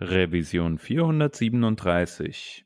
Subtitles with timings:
[0.00, 2.64] Revision 437.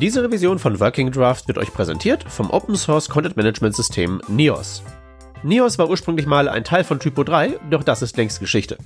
[0.00, 4.82] Diese Revision von Working Draft wird euch präsentiert vom Open Source Content Management System NEOS.
[5.42, 8.76] NEOS war ursprünglich mal ein Teil von Typo 3, doch das ist längst Geschichte.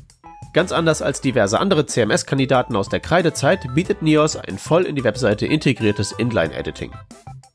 [0.53, 5.03] Ganz anders als diverse andere CMS-Kandidaten aus der Kreidezeit bietet NEOS ein voll in die
[5.03, 6.93] Webseite integriertes Inline-Editing.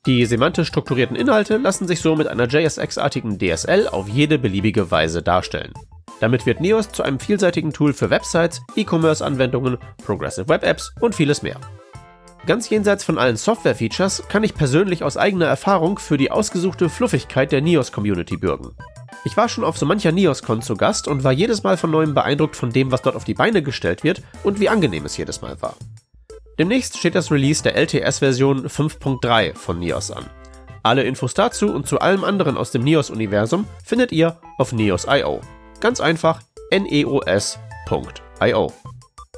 [0.05, 5.21] Die semantisch strukturierten Inhalte lassen sich so mit einer JSX-artigen DSL auf jede beliebige Weise
[5.21, 5.71] darstellen.
[6.20, 11.41] Damit wird NEOS zu einem vielseitigen Tool für Websites, E-Commerce-Anwendungen, Progressive Web Apps und vieles
[11.41, 11.57] mehr.
[12.45, 17.52] Ganz jenseits von allen Software-Features kann ich persönlich aus eigener Erfahrung für die ausgesuchte Fluffigkeit
[17.52, 18.76] der NEOS-Community bürgen.
[19.24, 22.13] Ich war schon auf so mancher NEOS-Con zu Gast und war jedes Mal von neuem
[22.13, 25.41] beeindruckt von dem, was dort auf die Beine gestellt wird und wie angenehm es jedes
[25.41, 25.76] Mal war.
[26.60, 30.26] Demnächst steht das Release der LTS-Version 5.3 von NEOS an.
[30.84, 35.41] Alle Infos dazu und zu allem anderen aus dem NEOS-Universum findet ihr auf neos.io.
[35.80, 38.74] Ganz einfach neos.io.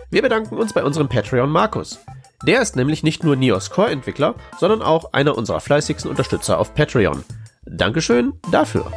[0.10, 2.00] Wir bedanken uns bei unserem Patreon Markus.
[2.46, 6.76] Der ist nämlich nicht nur NEOS Core Entwickler, sondern auch einer unserer fleißigsten Unterstützer auf
[6.76, 7.24] Patreon.
[7.66, 8.92] Dankeschön dafür.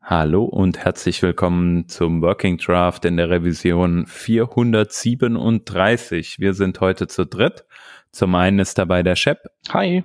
[0.00, 6.38] Hallo und herzlich willkommen zum Working Draft in der Revision 437.
[6.38, 7.64] Wir sind heute zu dritt.
[8.12, 9.50] Zum einen ist dabei der Shep.
[9.70, 10.04] Hi.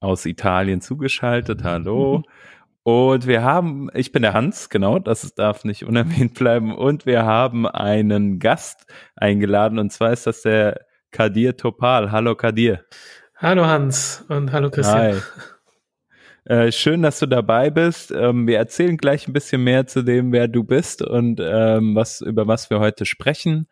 [0.00, 1.62] Aus Italien zugeschaltet.
[1.62, 2.22] Hallo.
[2.88, 6.74] Und wir haben, ich bin der Hans, genau, das darf nicht unerwähnt bleiben.
[6.74, 12.12] Und wir haben einen Gast eingeladen und zwar ist das der Kadir Topal.
[12.12, 12.86] Hallo Kadir.
[13.36, 15.20] Hallo Hans und hallo Christian.
[16.46, 16.56] Hi.
[16.68, 18.10] Äh, schön, dass du dabei bist.
[18.10, 22.22] Ähm, wir erzählen gleich ein bisschen mehr zu dem, wer du bist und ähm, was,
[22.22, 23.66] über was wir heute sprechen.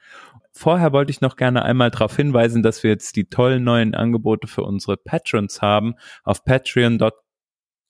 [0.53, 4.47] Vorher wollte ich noch gerne einmal darauf hinweisen, dass wir jetzt die tollen neuen Angebote
[4.47, 5.95] für unsere Patrons haben.
[6.23, 7.26] Auf patreon.com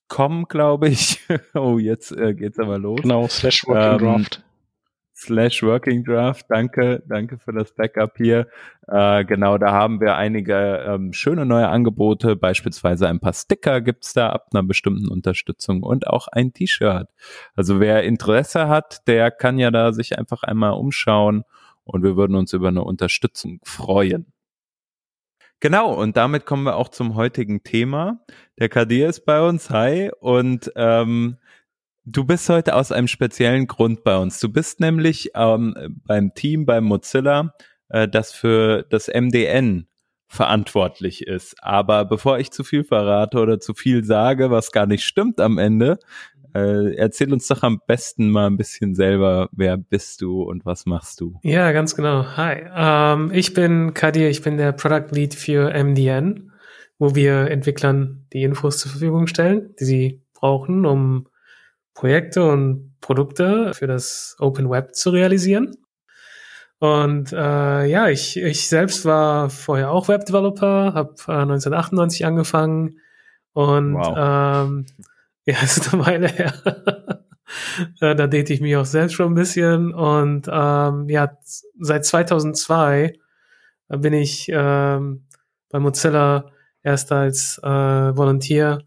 [0.07, 1.19] com, glaube ich.
[1.53, 3.01] oh, jetzt äh, geht's aber los.
[3.01, 4.43] Genau, slash Working ähm, Draft.
[5.19, 8.47] Slash Working Draft, danke, danke für das Backup hier.
[8.87, 14.13] Äh, genau, da haben wir einige ähm, schöne neue Angebote, beispielsweise ein paar Sticker gibt's
[14.13, 17.09] da ab einer bestimmten Unterstützung und auch ein T-Shirt.
[17.55, 21.45] Also wer Interesse hat, der kann ja da sich einfach einmal umschauen
[21.83, 24.31] und wir würden uns über eine Unterstützung freuen.
[25.59, 28.19] Genau, und damit kommen wir auch zum heutigen Thema.
[28.59, 31.37] Der Kadir ist bei uns, hi, und ähm,
[32.05, 34.39] du bist heute aus einem speziellen Grund bei uns.
[34.39, 37.55] Du bist nämlich ähm, beim Team, beim Mozilla,
[37.89, 39.87] äh, das für das MDN
[40.27, 41.55] verantwortlich ist.
[41.63, 45.57] Aber bevor ich zu viel verrate oder zu viel sage, was gar nicht stimmt am
[45.57, 45.97] Ende,
[46.53, 50.85] äh, erzähl uns doch am besten mal ein bisschen selber, wer bist du und was
[50.85, 51.39] machst du?
[51.43, 52.25] Ja, ganz genau.
[52.35, 56.51] Hi, ähm, ich bin Kadir, ich bin der Product Lead für MDN,
[56.99, 61.27] wo wir Entwicklern die Infos zur Verfügung stellen, die sie brauchen, um
[61.93, 65.75] Projekte und Produkte für das Open Web zu realisieren.
[66.79, 72.99] Und äh, ja, ich, ich selbst war vorher auch Webdeveloper, habe äh, 1998 angefangen
[73.53, 74.15] und wow.
[74.67, 74.85] ähm,
[75.51, 76.53] ja, ist eine Weile her.
[78.01, 79.93] da date ich mich auch selbst schon ein bisschen.
[79.93, 81.37] Und ähm, ja,
[81.79, 83.13] seit 2002
[83.87, 85.25] bin ich ähm,
[85.69, 86.51] bei Mozilla
[86.83, 88.83] erst als äh, Volunteer.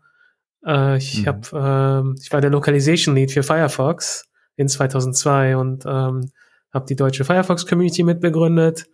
[0.67, 1.27] Äh, ich mhm.
[1.27, 6.31] hab, äh, ich war der Localization Lead für Firefox in 2002 und ähm,
[6.75, 8.85] habe die deutsche Firefox Community mitbegründet.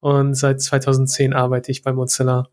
[0.00, 2.48] Und seit 2010 arbeite ich bei Mozilla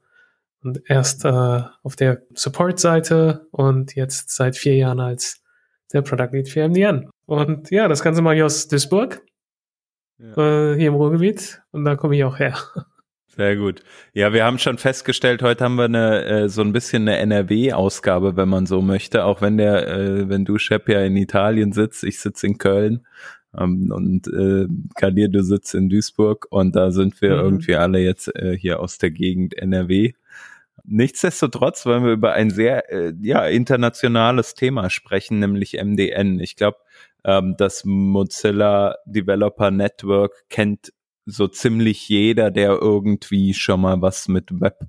[0.64, 5.42] und erst äh, auf der Support-Seite und jetzt seit vier Jahren als
[5.94, 7.09] der Product Lead für MDN.
[7.25, 9.22] Und ja, das Ganze mache ich aus Duisburg,
[10.18, 10.72] ja.
[10.72, 11.62] äh, hier im Ruhrgebiet.
[11.72, 12.56] Und da komme ich auch her.
[13.40, 13.84] Sehr gut.
[14.14, 18.35] Ja, wir haben schon festgestellt, heute haben wir eine äh, so ein bisschen eine NRW-Ausgabe,
[18.35, 19.23] wenn man so möchte.
[19.23, 23.08] Auch wenn der, äh, wenn du Shep ja in Italien sitzt, ich sitze in Köln
[23.58, 27.44] ähm, und äh, Kadir, du sitzt in Duisburg und da sind wir mhm.
[27.44, 30.14] irgendwie alle jetzt äh, hier aus der Gegend NRW.
[30.91, 36.40] Nichtsdestotrotz wollen wir über ein sehr äh, ja, internationales Thema sprechen, nämlich MDN.
[36.40, 36.78] Ich glaube,
[37.24, 40.91] ähm, das Mozilla Developer Network kennt
[41.26, 44.80] so ziemlich jeder, der irgendwie schon mal was mit Web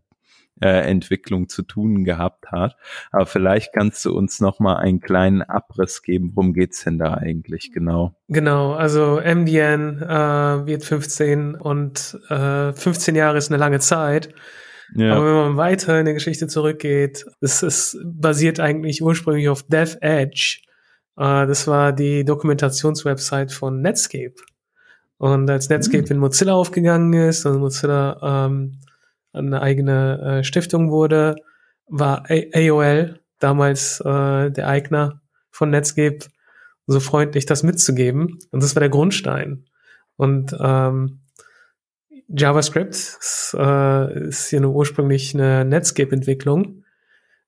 [0.62, 2.76] Entwicklung zu tun gehabt hat.
[3.12, 6.32] Aber vielleicht kannst du uns noch mal einen kleinen Abriss geben.
[6.34, 8.14] Worum geht's denn da eigentlich genau?
[8.28, 14.34] Genau, also MDN äh, wird 15 und äh, 15 Jahre ist eine lange Zeit.
[14.94, 15.14] Ja.
[15.14, 19.96] Aber wenn man weiter in der Geschichte zurückgeht, es ist basiert eigentlich ursprünglich auf Dev
[20.00, 20.60] Edge.
[21.16, 24.34] Äh, das war die Dokumentationswebsite von Netscape.
[25.18, 26.12] Und als Netscape mhm.
[26.12, 28.80] in Mozilla aufgegangen ist und Mozilla ähm,
[29.32, 31.36] eine eigene äh, Stiftung wurde,
[31.86, 35.20] war A AOL damals äh, der Eigner
[35.50, 36.18] von Netscape
[36.86, 38.38] so freundlich, das mitzugeben.
[38.50, 39.66] Und das war der Grundstein.
[40.16, 41.19] Und ähm,
[42.32, 46.84] JavaScript ist, äh, ist hier eine ursprünglich eine Netscape-Entwicklung.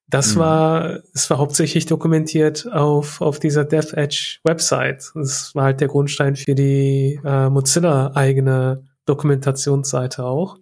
[0.08, 0.40] Das mhm.
[0.40, 5.10] war, es war hauptsächlich dokumentiert auf, auf dieser DevEdge Website.
[5.14, 10.58] Das war halt der Grundstein für die äh, Mozilla eigene Dokumentationsseite auch.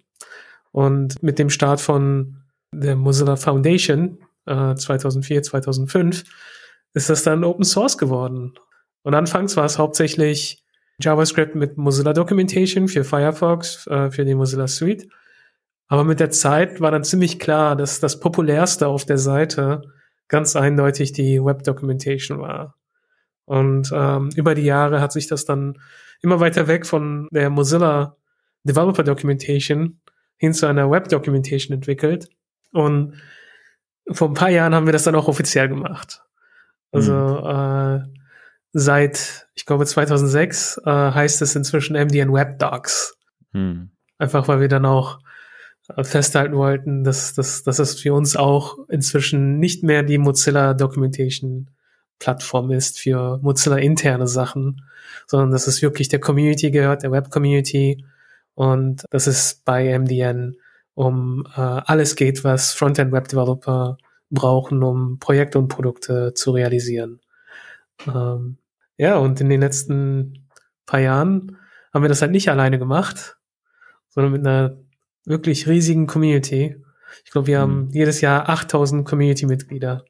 [0.72, 2.36] Und mit dem Start von
[2.72, 6.24] der Mozilla Foundation äh, 2004, 2005
[6.94, 8.54] ist das dann Open Source geworden.
[9.02, 10.62] Und anfangs war es hauptsächlich
[11.00, 15.08] JavaScript mit Mozilla Documentation für Firefox, äh, für die Mozilla Suite.
[15.88, 19.82] Aber mit der Zeit war dann ziemlich klar, dass das populärste auf der Seite
[20.28, 22.76] ganz eindeutig die Web Documentation war.
[23.44, 25.78] Und ähm, über die Jahre hat sich das dann
[26.22, 28.16] immer weiter weg von der Mozilla
[28.62, 30.00] Developer Documentation
[30.36, 32.28] hin zu einer Web Documentation entwickelt.
[32.72, 33.14] Und
[34.10, 36.22] vor ein paar Jahren haben wir das dann auch offiziell gemacht.
[36.92, 38.06] Also mhm.
[38.06, 38.19] äh,
[38.72, 43.16] seit, ich glaube 2006 äh, heißt es inzwischen MDN Web Docs.
[43.52, 43.90] Hm.
[44.18, 45.18] Einfach weil wir dann auch
[45.96, 50.74] äh, festhalten wollten, dass, dass, dass es für uns auch inzwischen nicht mehr die Mozilla
[50.74, 51.70] Documentation
[52.18, 54.82] Plattform ist für Mozilla interne Sachen,
[55.26, 58.04] sondern dass es wirklich der Community gehört, der Web Community
[58.54, 60.56] und dass es bei MDN
[60.94, 63.96] um äh, alles geht, was Frontend Web Developer
[64.28, 67.20] brauchen, um Projekte und Produkte zu realisieren.
[68.06, 68.58] Ähm,
[68.96, 70.48] ja, und in den letzten
[70.86, 71.56] paar Jahren
[71.92, 73.38] haben wir das halt nicht alleine gemacht,
[74.08, 74.76] sondern mit einer
[75.24, 76.76] wirklich riesigen Community.
[77.24, 77.62] Ich glaube, wir mhm.
[77.62, 80.04] haben jedes Jahr 8000 Community-Mitglieder,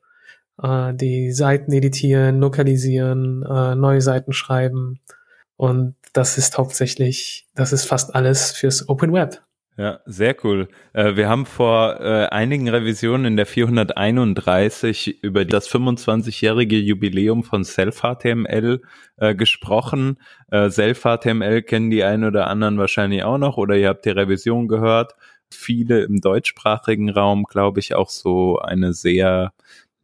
[0.63, 5.01] äh, die Seiten editieren, lokalisieren, äh, neue Seiten schreiben.
[5.57, 9.43] Und das ist hauptsächlich, das ist fast alles fürs Open Web.
[9.81, 10.69] Ja, sehr cool.
[10.93, 17.65] Äh, wir haben vor äh, einigen Revisionen in der 431 über das 25-jährige Jubiläum von
[17.65, 18.83] Self-HTML
[19.17, 20.19] äh, gesprochen.
[20.53, 25.15] Self-HTML kennen die einen oder anderen wahrscheinlich auch noch oder ihr habt die Revision gehört.
[25.51, 29.55] Viele im deutschsprachigen Raum, glaube ich, auch so eine sehr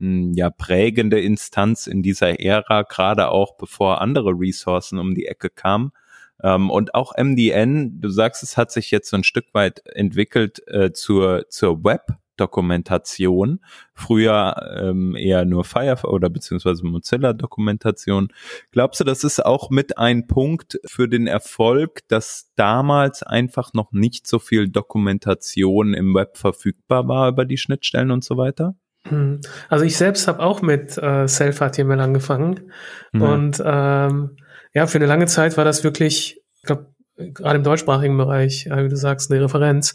[0.01, 5.51] hm, ja prägende Instanz in dieser Ära, gerade auch bevor andere Ressourcen um die Ecke
[5.51, 5.93] kamen.
[6.43, 10.63] Ähm, und auch MDN, du sagst, es hat sich jetzt so ein Stück weit entwickelt
[10.69, 12.17] äh, zur, zur Web.
[12.37, 13.61] Dokumentation,
[13.95, 18.29] früher ähm, eher nur Fire oder beziehungsweise Mozilla Dokumentation.
[18.73, 23.93] Glaubst du, das ist auch mit ein Punkt für den Erfolg, dass damals einfach noch
[23.93, 28.75] nicht so viel Dokumentation im Web verfügbar war über die Schnittstellen und so weiter?
[29.09, 29.41] Hm.
[29.69, 32.73] Also ich selbst habe auch mit äh, Self-HTML angefangen
[33.13, 33.23] mhm.
[33.23, 34.37] und ähm,
[34.77, 38.89] ja, für eine lange Zeit war das wirklich, ich glaube, gerade im deutschsprachigen Bereich, wie
[38.91, 39.95] du sagst, eine Referenz.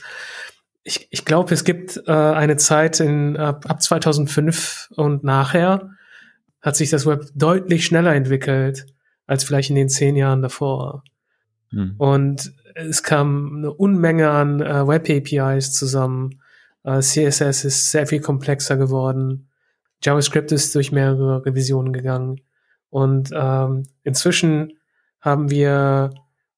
[0.82, 5.92] Ich, ich glaube, es gibt äh, eine Zeit in ab, ab 2005 und nachher
[6.64, 8.88] hat sich das Web deutlich schneller entwickelt
[9.28, 11.04] als vielleicht in den zehn Jahren davor.
[11.70, 11.94] Hm.
[12.00, 16.42] Und es kam eine Unmenge an äh, Web-APIs zusammen.
[16.84, 19.48] Äh, CSS ist sehr viel komplexer geworden.
[20.04, 22.42] JavaScript ist durch mehrere Revisionen gegangen.
[22.90, 24.74] Und ähm, inzwischen
[25.22, 26.12] haben wir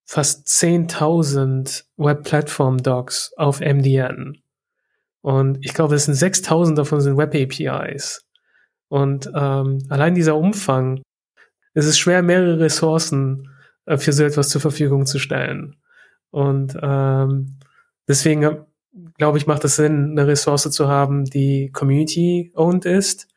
[0.06, 4.42] fast 10.000 Web-Platform-Docs auf MDN.
[5.22, 8.26] Und ich glaube, es sind 6.000 davon sind Web-APIs.
[8.90, 11.02] Und ähm, allein dieser Umfang,
[11.74, 13.50] es ist schwer, mehrere Ressourcen
[13.86, 15.78] äh, für so etwas zur Verfügung zu stellen.
[16.30, 17.60] Und ähm,
[18.08, 18.66] deswegen
[19.18, 23.28] glaube ich, macht es Sinn, eine Ressource zu haben, die community-owned ist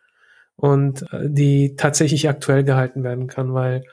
[0.56, 3.85] und äh, die tatsächlich aktuell gehalten werden kann, weil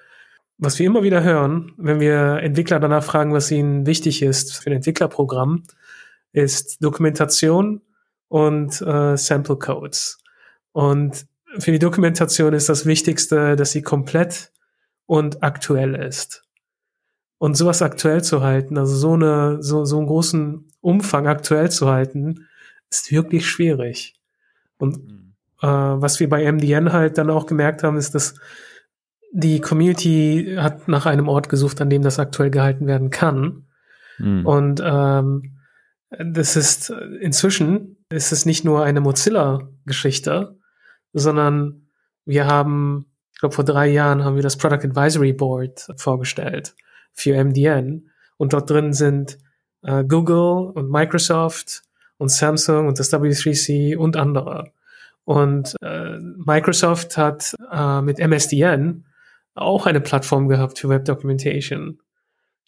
[0.64, 4.70] was wir immer wieder hören, wenn wir Entwickler danach fragen, was ihnen wichtig ist für
[4.70, 5.64] ein Entwicklerprogramm,
[6.32, 7.82] ist Dokumentation
[8.28, 10.20] und äh, Sample Codes.
[10.72, 11.26] Und
[11.60, 14.52] für die Dokumentation ist das Wichtigste, dass sie komplett
[15.06, 16.44] und aktuell ist.
[17.38, 21.90] Und sowas aktuell zu halten, also so eine, so, so einen großen Umfang aktuell zu
[21.90, 22.48] halten,
[22.90, 24.16] ist wirklich schwierig.
[24.78, 25.24] Und mhm
[25.64, 28.36] äh, was wir bei MDN halt dann auch gemerkt haben, ist, dass
[29.36, 33.66] die Community hat nach einem Ort gesucht, an dem das aktuell gehalten werden kann.
[34.20, 34.46] Mhm.
[34.46, 35.58] Und ähm,
[36.12, 40.56] das ist inzwischen ist es nicht nur eine Mozilla-Geschichte,
[41.14, 41.88] sondern
[42.26, 46.76] wir haben, ich glaube, vor drei Jahren haben wir das Product Advisory Board vorgestellt
[47.14, 48.10] für MDN.
[48.38, 49.40] Und dort drin sind
[49.82, 51.82] äh, Google und Microsoft
[52.18, 54.72] und Samsung und das W3C und andere.
[55.26, 59.06] Und äh, Microsoft hat äh, mit MSDN
[59.56, 62.00] auch eine Plattform gehabt für Web Documentation.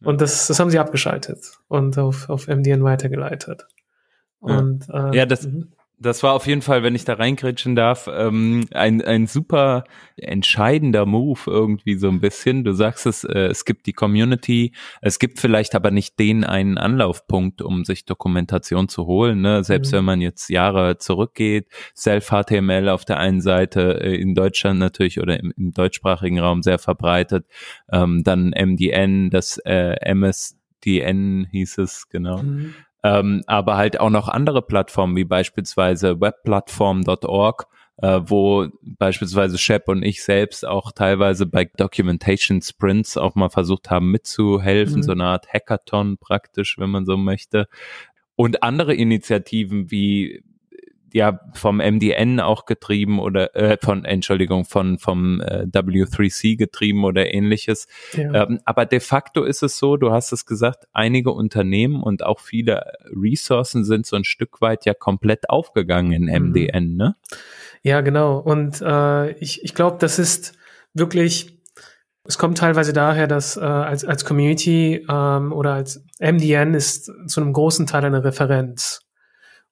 [0.03, 3.65] Und das, das haben sie abgeschaltet und auf, auf MDN weitergeleitet.
[4.39, 5.71] Und, äh, ja, das, mhm.
[5.97, 9.85] Das war auf jeden Fall, wenn ich da reingrätschen darf, ähm, ein, ein super
[10.17, 12.63] entscheidender Move irgendwie so ein bisschen.
[12.65, 16.77] Du sagst es, äh, es gibt die Community, es gibt vielleicht aber nicht den einen
[16.77, 19.41] Anlaufpunkt, um sich Dokumentation zu holen.
[19.41, 19.63] Ne?
[19.63, 19.97] Selbst mhm.
[19.97, 25.39] wenn man jetzt Jahre zurückgeht, Self-HTML auf der einen Seite, äh, in Deutschland natürlich oder
[25.39, 27.45] im, im deutschsprachigen Raum sehr verbreitet,
[27.91, 32.43] ähm, dann MDN, das äh, MSDN hieß es, genau.
[32.43, 32.75] Mhm
[33.05, 40.01] ähm, aber halt auch noch andere Plattformen wie beispielsweise webplattform.org, äh, wo beispielsweise Shep und
[40.01, 45.03] ich selbst auch teilweise bei Documentation Sprints auch mal versucht haben mitzuhelfen, mhm.
[45.03, 47.67] so eine Art Hackathon praktisch, wenn man so möchte.
[48.35, 50.43] Und andere Initiativen wie
[51.15, 57.33] ja vom MDN auch getrieben oder äh, von Entschuldigung von vom äh, W3C getrieben oder
[57.33, 57.87] ähnliches.
[58.11, 58.43] Ja.
[58.43, 62.41] Ähm, aber de facto ist es so, du hast es gesagt, einige Unternehmen und auch
[62.41, 66.97] viele Ressourcen sind so ein Stück weit ja komplett aufgegangen in MDN, mhm.
[66.97, 67.15] ne?
[67.81, 68.37] Ja, genau.
[68.37, 70.57] Und äh, ich, ich glaube, das ist
[70.93, 71.55] wirklich
[72.27, 77.39] es kommt teilweise daher, dass äh, als, als Community ähm, oder als MDN ist zu
[77.39, 79.04] einem großen Teil eine Referenz.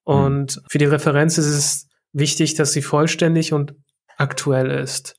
[0.06, 0.14] Mhm.
[0.14, 3.76] Und für die Referenz ist es wichtig, dass sie vollständig und
[4.18, 5.18] aktuell ist.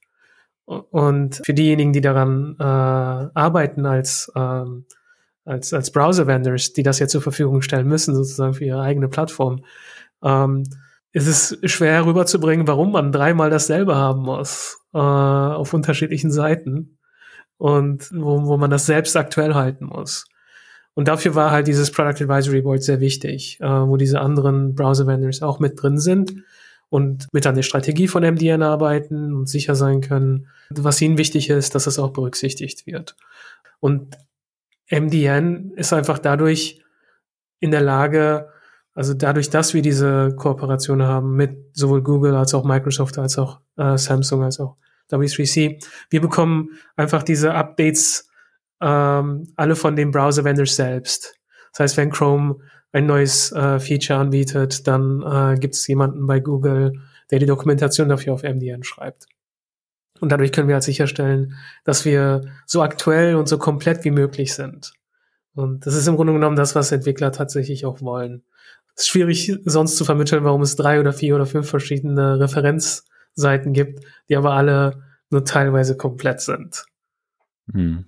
[0.67, 4.87] Und für diejenigen, die daran äh, arbeiten als, ähm,
[5.45, 9.65] als, als Browser-Vendors, die das ja zur Verfügung stellen müssen, sozusagen für ihre eigene Plattform,
[10.23, 10.65] ähm,
[11.13, 16.99] ist es schwer rüberzubringen, warum man dreimal dasselbe haben muss äh, auf unterschiedlichen Seiten
[17.59, 20.27] und wo, wo man das selbst aktuell halten muss.
[20.95, 25.43] Und dafür war halt dieses Product Advisory Board sehr wichtig, äh, wo diese anderen Browser-Vendors
[25.43, 26.35] auch mit drin sind
[26.89, 31.51] und mit an der Strategie von MDN arbeiten und sicher sein können, was ihnen wichtig
[31.51, 33.17] ist, dass es auch berücksichtigt wird.
[33.81, 34.17] Und
[34.89, 36.83] MDN ist einfach dadurch
[37.59, 38.49] in der Lage,
[38.95, 43.61] also dadurch, dass wir diese Kooperation haben mit sowohl Google als auch Microsoft als auch
[43.77, 44.77] äh, Samsung als auch
[45.11, 48.29] W3C, wir bekommen einfach diese Updates
[48.85, 51.35] ähm, alle von den Browser-Vendors selbst.
[51.73, 52.57] Das heißt, wenn Chrome
[52.93, 57.01] ein neues äh, Feature anbietet, dann äh, gibt es jemanden bei Google,
[57.31, 59.27] der die Dokumentation dafür auf MDN schreibt.
[60.21, 64.55] Und dadurch können wir halt sicherstellen, dass wir so aktuell und so komplett wie möglich
[64.55, 64.93] sind.
[65.55, 68.45] Und das ist im Grunde genommen das, was Entwickler tatsächlich auch wollen.
[68.95, 73.73] Es ist schwierig sonst zu vermitteln, warum es drei oder vier oder fünf verschiedene Referenzseiten
[73.73, 76.85] gibt, die aber alle nur teilweise komplett sind.
[77.73, 78.05] Hm.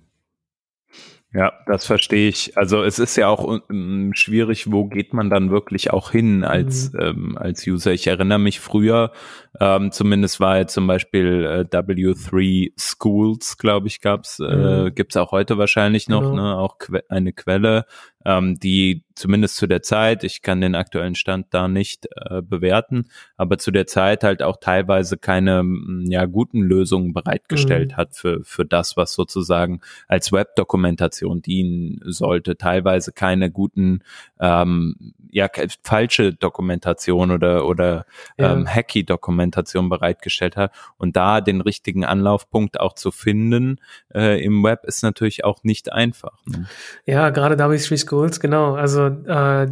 [1.37, 2.57] Ja, das verstehe ich.
[2.57, 6.91] Also es ist ja auch um, schwierig, wo geht man dann wirklich auch hin als,
[6.93, 6.99] mhm.
[6.99, 7.91] ähm, als User.
[7.91, 9.11] Ich erinnere mich früher,
[9.59, 14.87] ähm, zumindest war ja zum Beispiel äh, W3 Schools, glaube ich, gab's, äh, mhm.
[14.87, 16.35] äh, gibt's auch heute wahrscheinlich noch, genau.
[16.41, 17.85] ne, auch que eine Quelle,
[18.27, 23.05] ähm, die zumindest zu der Zeit, ich kann den aktuellen Stand da nicht äh, bewerten,
[23.37, 25.63] aber zu der Zeit halt auch teilweise keine
[26.03, 27.97] ja guten Lösungen bereitgestellt mhm.
[27.97, 32.57] hat für für das, was sozusagen als Webdokumentation dienen sollte.
[32.57, 34.03] Teilweise keine guten
[34.39, 35.47] ähm, ja
[35.83, 38.05] falsche Dokumentation oder oder
[38.37, 38.53] ja.
[38.53, 43.79] ähm, hacky Dokumentation bereitgestellt hat und da den richtigen Anlaufpunkt auch zu finden
[44.13, 46.37] äh, im Web ist natürlich auch nicht einfach.
[46.45, 46.67] Ne?
[47.05, 47.83] Ja, gerade da habe ich
[48.17, 48.75] Schools, genau.
[48.75, 49.67] Also äh,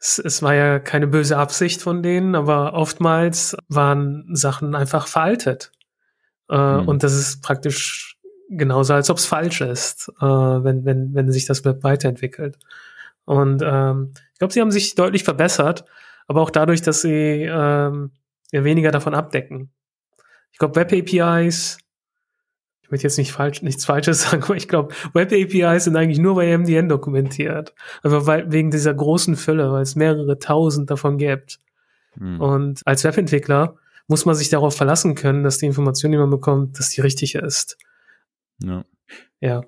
[0.00, 5.70] es, es war ja keine böse Absicht von denen, aber oftmals waren Sachen einfach veraltet.
[6.50, 6.88] Äh, mhm.
[6.88, 11.46] Und das ist praktisch genauso, als ob es falsch ist, äh, wenn, wenn, wenn sich
[11.46, 12.58] das Web weiterentwickelt.
[13.24, 15.84] Und ähm, ich glaube, sie haben sich deutlich verbessert,
[16.26, 18.12] aber auch dadurch, dass sie ähm,
[18.52, 19.70] ja weniger davon abdecken.
[20.52, 21.78] Ich glaube, Web APIs
[22.94, 26.36] möchte jetzt nicht falsch, nichts Falsches sagen, aber ich glaube, Web APIs sind eigentlich nur
[26.36, 27.74] bei MDN dokumentiert.
[28.04, 31.58] Also weil, wegen dieser großen Fülle, weil es mehrere tausend davon gibt.
[32.16, 32.40] Hm.
[32.40, 33.74] Und als Webentwickler
[34.06, 37.34] muss man sich darauf verlassen können, dass die Information, die man bekommt, dass die richtig
[37.34, 37.76] ist.
[38.62, 38.84] Ja.
[39.40, 39.62] Ja.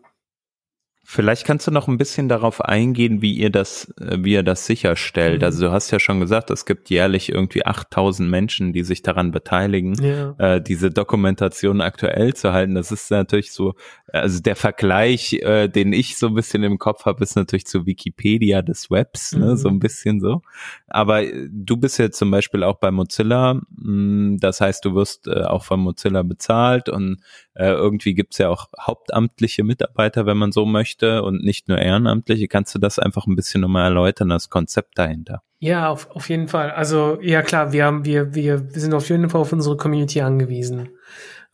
[1.09, 4.67] Vielleicht kannst du noch ein bisschen darauf eingehen, wie ihr das, äh, wie ihr das
[4.67, 5.41] sicherstellt.
[5.41, 5.45] Mhm.
[5.45, 9.31] Also du hast ja schon gesagt, es gibt jährlich irgendwie 8000 Menschen, die sich daran
[9.31, 10.35] beteiligen, ja.
[10.39, 12.75] äh, diese Dokumentation aktuell zu halten.
[12.75, 13.75] Das ist natürlich so
[14.13, 17.87] also der Vergleich, äh, den ich so ein bisschen im Kopf habe, ist natürlich zu
[17.87, 19.57] Wikipedia des Webs, ne, mhm.
[19.57, 20.43] so ein bisschen so.
[20.87, 25.27] Aber äh, du bist ja zum Beispiel auch bei Mozilla, hm, das heißt, du wirst
[25.27, 27.21] äh, auch von Mozilla bezahlt und
[27.55, 32.49] äh, irgendwie gibt's ja auch hauptamtliche Mitarbeiter, wenn man so möchte, und nicht nur ehrenamtliche.
[32.49, 35.43] Kannst du das einfach ein bisschen nochmal erläutern, das Konzept dahinter?
[35.59, 36.71] Ja, auf, auf jeden Fall.
[36.71, 40.21] Also ja klar, wir haben, wir, wir, wir sind auf jeden Fall auf unsere Community
[40.21, 40.91] angewiesen.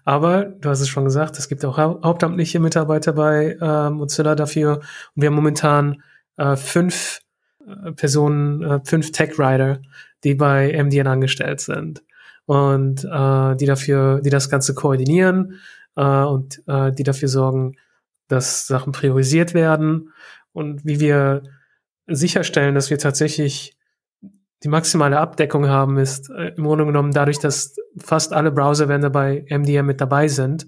[0.04, 4.78] Aber du hast es schon gesagt, es gibt auch hauptamtliche Mitarbeiter bei äh, Mozilla dafür.
[5.14, 6.02] Und wir haben momentan
[6.36, 7.20] äh, fünf
[7.66, 9.80] äh, Personen, äh, fünf Tech-Writer,
[10.24, 12.02] die bei MDN angestellt sind
[12.46, 15.60] und äh, die dafür, die das Ganze koordinieren
[15.96, 17.76] äh, und die dafür sorgen,
[18.28, 20.12] dass Sachen priorisiert werden
[20.52, 21.42] und wie wir
[22.06, 23.76] sicherstellen, dass wir tatsächlich
[24.62, 29.44] die maximale Abdeckung haben, ist äh, im Grunde genommen dadurch, dass fast alle Browser-Wände bei
[29.48, 30.66] MDM mit dabei sind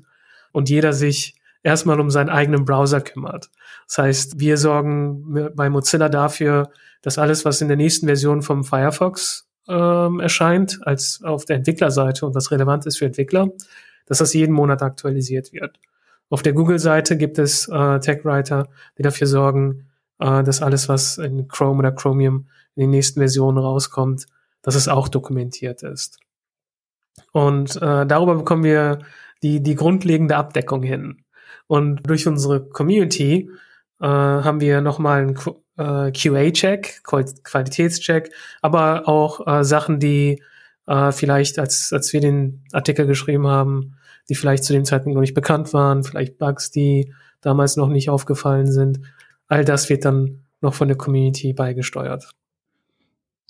[0.52, 3.50] und jeder sich erstmal um seinen eigenen Browser kümmert.
[3.86, 6.70] Das heißt, wir sorgen bei Mozilla dafür,
[7.02, 12.26] dass alles, was in der nächsten Version vom Firefox ähm, erscheint, als auf der Entwicklerseite
[12.26, 13.48] und was relevant ist für Entwickler,
[14.06, 15.78] dass das jeden Monat aktualisiert wird.
[16.30, 19.86] Auf der Google-Seite gibt es äh, Tech-Writer, die dafür sorgen,
[20.18, 24.26] äh, dass alles, was in Chrome oder Chromium in den nächsten Versionen rauskommt,
[24.62, 26.18] dass es auch dokumentiert ist.
[27.32, 29.00] Und äh, darüber bekommen wir
[29.42, 31.24] die, die grundlegende Abdeckung hin.
[31.66, 33.50] Und durch unsere Community
[34.00, 35.36] äh, haben wir nochmal einen
[35.76, 40.42] äh, QA-Check, Qualitätscheck, aber auch äh, Sachen, die
[40.86, 43.96] äh, vielleicht, als, als wir den Artikel geschrieben haben,
[44.28, 48.10] die vielleicht zu dem Zeitpunkt noch nicht bekannt waren, vielleicht Bugs, die damals noch nicht
[48.10, 49.00] aufgefallen sind.
[49.48, 52.30] All das wird dann noch von der Community beigesteuert.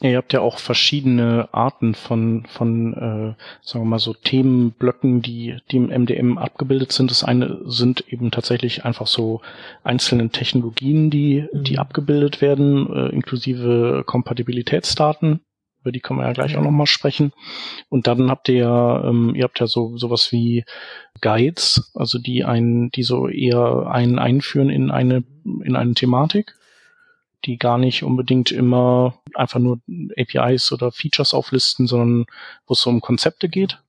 [0.01, 5.23] Ja, ihr habt ja auch verschiedene Arten von, von äh, sagen wir mal so Themenblöcken,
[5.23, 7.13] die, die im MDM abgebildet sind.
[7.13, 9.41] Das eine sind eben tatsächlich einfach so
[9.85, 11.63] einzelne Technologien, die, mhm.
[11.63, 15.41] die abgebildet werden, äh, inklusive Kompatibilitätsdaten.
[15.81, 17.33] Über die können wir ja gleich auch nochmal sprechen.
[17.89, 20.65] Und dann habt ihr ja, ähm, ihr habt ja so sowas wie
[21.21, 25.23] Guides, also die einen, die so eher einen einführen in eine,
[25.63, 26.57] in eine Thematik
[27.45, 29.81] die gar nicht unbedingt immer einfach nur
[30.17, 32.27] APIs oder Features auflisten, sondern
[32.67, 33.81] wo es so um Konzepte geht.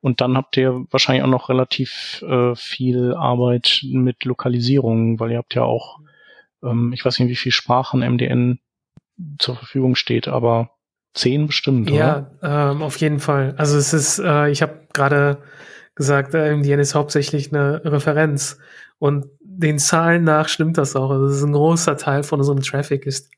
[0.00, 5.38] Und dann habt ihr wahrscheinlich auch noch relativ äh, viel Arbeit mit Lokalisierung, weil ihr
[5.38, 6.00] habt ja auch,
[6.62, 8.58] ähm, ich weiß nicht, wie viel Sprachen MDN
[9.38, 10.70] zur Verfügung steht, aber
[11.14, 12.38] zehn bestimmt, ja, oder?
[12.42, 13.54] Ja, ähm, auf jeden Fall.
[13.56, 15.38] Also es ist, äh, ich habe gerade
[15.94, 18.58] gesagt, äh, MDN ist hauptsächlich eine Referenz.
[18.98, 21.10] Und den Zahlen nach stimmt das auch.
[21.10, 23.30] Also das ist ein großer Teil von unserem Traffic ist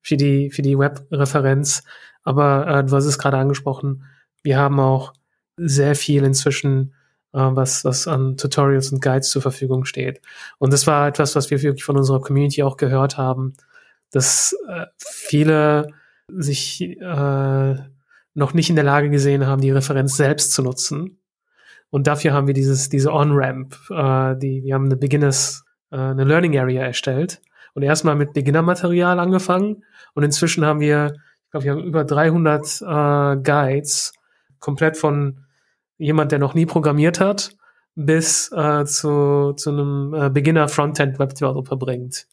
[0.00, 1.82] für die, für die Web-Referenz.
[2.22, 4.04] Aber äh, du hast es gerade angesprochen,
[4.42, 5.12] wir haben auch
[5.56, 6.94] sehr viel inzwischen,
[7.32, 10.20] äh, was, was an Tutorials und Guides zur Verfügung steht.
[10.58, 13.54] Und das war etwas, was wir wirklich von unserer Community auch gehört haben,
[14.10, 15.88] dass äh, viele
[16.28, 17.74] sich äh,
[18.34, 21.18] noch nicht in der Lage gesehen haben, die Referenz selbst zu nutzen
[21.94, 26.24] und dafür haben wir dieses, diese On-Ramp, äh, die, wir haben eine Beginners, äh, eine
[26.24, 27.40] Learning Area erstellt
[27.74, 32.82] und erstmal mit Beginner-Material angefangen und inzwischen haben wir, ich glaube, wir haben über 300
[32.82, 34.12] äh, Guides,
[34.58, 35.44] komplett von
[35.96, 37.56] jemand, der noch nie programmiert hat,
[37.94, 42.26] bis äh, zu, zu einem äh, Beginner Frontend Web Developer bringt.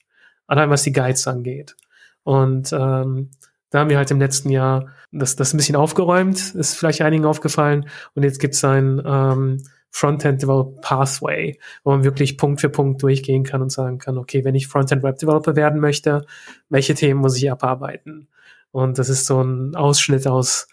[0.47, 1.75] Allein was die Guides angeht.
[2.23, 3.29] Und ähm,
[3.71, 7.25] da haben wir halt im letzten Jahr das, das ein bisschen aufgeräumt, ist vielleicht einigen
[7.25, 7.89] aufgefallen.
[8.13, 13.01] Und jetzt gibt es ein ähm, Frontend Developer Pathway, wo man wirklich Punkt für Punkt
[13.01, 16.25] durchgehen kann und sagen kann, okay, wenn ich Frontend Web Developer werden möchte,
[16.69, 18.27] welche Themen muss ich abarbeiten?
[18.71, 20.67] Und das ist so ein Ausschnitt aus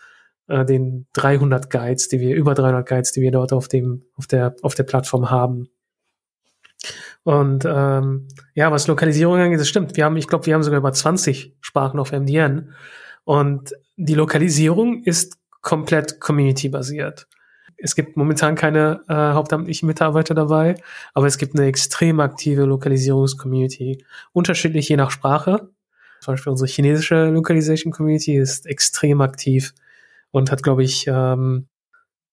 [0.49, 4.27] äh, den 300 Guides, die wir, über 300 Guides, die wir dort auf dem, auf
[4.27, 5.69] der, auf der Plattform haben.
[7.29, 9.99] Und ähm, ja, was Lokalisierung angeht, das stimmt.
[9.99, 12.73] Wir haben, ich glaube, wir haben sogar über 20 Sprachen auf MDN.
[13.25, 17.29] Und die Lokalisierung ist komplett community-basiert.
[17.77, 20.77] Es gibt momentan keine äh, hauptamtlichen Mitarbeiter dabei,
[21.13, 24.03] aber es gibt eine extrem aktive Lokalisierungs-Community.
[24.33, 25.69] Unterschiedlich je nach Sprache.
[26.23, 29.75] Zum Beispiel unsere chinesische Localization Community ist extrem aktiv
[30.31, 31.69] und hat, glaube ich, ähm,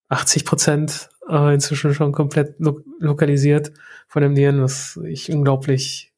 [0.07, 3.71] 80 Prozent äh, inzwischen schon komplett lo lokalisiert
[4.07, 6.13] von dem DN, was ich unglaublich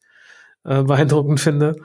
[0.64, 1.76] äh, beeindruckend finde.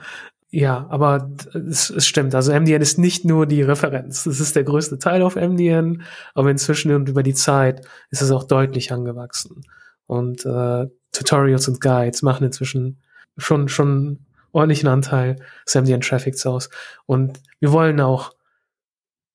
[0.49, 2.35] Ja, aber es, es stimmt.
[2.35, 4.27] Also MDN ist nicht nur die Referenz.
[4.27, 6.03] Es ist der größte Teil auf MDN,
[6.35, 9.63] aber inzwischen und über die Zeit ist es auch deutlich angewachsen.
[10.05, 13.01] Und äh, Tutorials und Guides machen inzwischen
[13.37, 16.69] schon schon ordentlichen Anteil des MDN Traffics aus.
[17.07, 18.33] Und wir wollen auch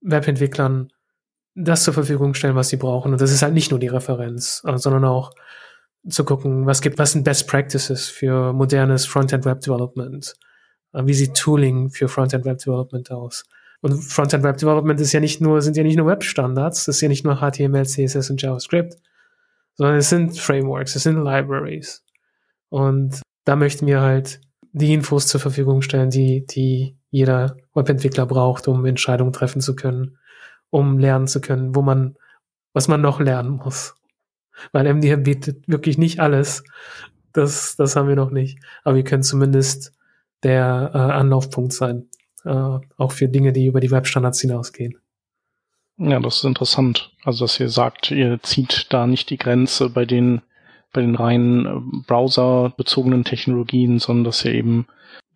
[0.00, 0.92] Webentwicklern
[1.58, 3.12] das zur Verfügung stellen, was sie brauchen.
[3.12, 5.32] Und das ist halt nicht nur die Referenz, äh, sondern auch
[6.08, 10.34] zu gucken, was gibt, was sind Best Practices für modernes Frontend Web Development?
[10.92, 13.44] Äh, wie sieht Tooling für Frontend Web Development aus?
[13.80, 17.00] Und Frontend Web Development ist ja nicht nur, sind ja nicht nur Web-Standards, das ist
[17.00, 18.96] ja nicht nur HTML, CSS und JavaScript,
[19.74, 22.04] sondern es sind Frameworks, es sind Libraries.
[22.70, 24.40] Und da möchten wir halt
[24.72, 30.18] die Infos zur Verfügung stellen, die, die jeder Webentwickler braucht, um Entscheidungen treffen zu können,
[30.70, 32.16] um lernen zu können, wo man,
[32.72, 33.94] was man noch lernen muss.
[34.72, 36.64] Weil MDM bietet wirklich nicht alles.
[37.32, 38.58] Das, das haben wir noch nicht.
[38.84, 39.92] Aber wir können zumindest
[40.42, 42.08] der äh, Anlaufpunkt sein.
[42.44, 44.98] Äh, auch für Dinge, die über die Webstandards hinausgehen.
[45.98, 47.12] Ja, das ist interessant.
[47.24, 50.42] Also, dass ihr sagt, ihr zieht da nicht die Grenze bei den,
[50.92, 54.86] bei den reinen äh, browserbezogenen Technologien, sondern dass ihr eben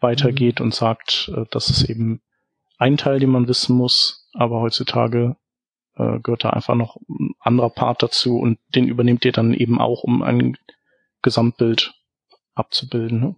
[0.01, 0.66] weitergeht mhm.
[0.66, 2.21] und sagt, äh, das ist eben
[2.83, 5.37] ein Teil, den man wissen muss, aber heutzutage
[5.97, 9.81] äh, gehört da einfach noch ein anderer Part dazu und den übernehmt ihr dann eben
[9.81, 10.57] auch, um ein
[11.23, 11.95] Gesamtbild
[12.55, 13.21] abzubilden.
[13.21, 13.37] Ne?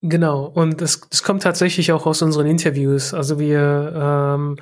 [0.00, 3.12] Genau, und es, es kommt tatsächlich auch aus unseren Interviews.
[3.12, 4.56] Also wir ähm,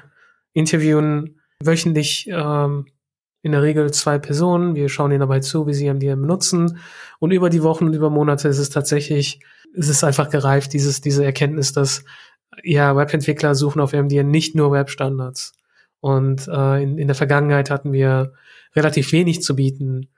[0.53, 2.87] interviewen wöchentlich ähm,
[3.43, 4.75] in der Regel zwei Personen.
[4.75, 6.79] Wir schauen ihnen dabei zu, wie sie MDM benutzen.
[7.19, 9.41] Und über die Wochen und über Monate ist es tatsächlich,
[9.75, 12.05] ist es einfach gereift, dieses, diese Erkenntnis, dass
[12.63, 15.53] ja, Webentwickler suchen auf MDM nicht nur Webstandards.
[16.01, 18.33] Und äh, in, in der Vergangenheit hatten wir
[18.75, 20.09] relativ wenig zu bieten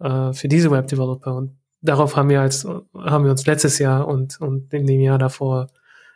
[0.00, 1.34] äh, für diese Webdeveloper.
[1.34, 5.18] Und darauf haben wir als haben wir uns letztes Jahr und und in dem Jahr
[5.18, 5.68] davor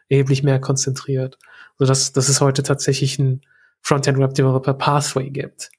[0.09, 1.39] erheblich mehr konzentriert,
[1.79, 3.43] so dass dass es heute tatsächlich ein
[3.83, 5.71] Frontend Web Developer Pathway gibt,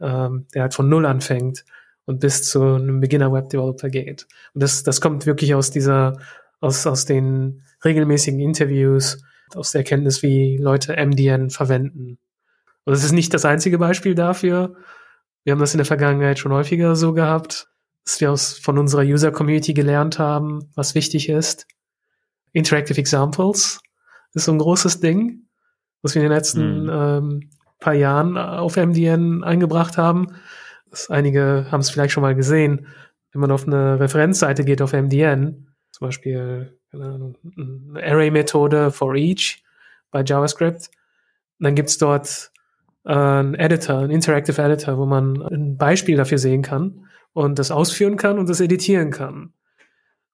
[0.00, 1.64] ähm, der halt von null anfängt
[2.06, 4.26] und bis zu einem Beginner Web Developer geht.
[4.54, 6.18] Und das das kommt wirklich aus dieser
[6.60, 9.22] aus aus den regelmäßigen Interviews,
[9.56, 12.18] aus der Erkenntnis, wie Leute MDN verwenden.
[12.84, 14.76] Und das ist nicht das einzige Beispiel dafür.
[15.42, 17.68] Wir haben das in der Vergangenheit schon häufiger so gehabt
[18.04, 21.66] dass wir aus, von unserer User Community gelernt haben, was wichtig ist.
[22.52, 23.80] Interactive Examples
[24.34, 25.46] ist so ein großes Ding,
[26.02, 26.90] was wir in den letzten mhm.
[26.90, 30.36] ähm, paar Jahren auf MDN eingebracht haben.
[30.90, 32.86] Das einige haben es vielleicht schon mal gesehen.
[33.32, 35.68] Wenn man auf eine Referenzseite geht auf MDN,
[36.06, 37.34] Beispiel eine
[37.94, 39.62] Array-Methode for each
[40.10, 40.90] bei JavaScript,
[41.58, 42.52] dann gibt's dort
[43.04, 47.70] äh, einen Editor, einen Interactive Editor, wo man ein Beispiel dafür sehen kann und das
[47.70, 49.52] ausführen kann und das editieren kann.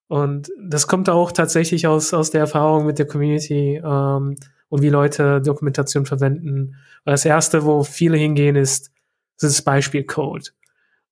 [0.08, 4.36] Und das kommt auch tatsächlich aus, aus der Erfahrung mit der Community ähm,
[4.68, 6.74] und wie Leute Dokumentation verwenden.
[7.04, 8.90] Weil das erste, wo viele hingehen, ist,
[9.38, 10.52] das ist Beispielcode.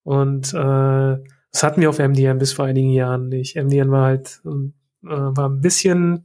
[0.03, 1.17] Und äh,
[1.53, 3.57] das hatten wir auf MDN bis vor einigen Jahren nicht.
[3.57, 4.71] MDN war halt äh,
[5.03, 6.25] war ein bisschen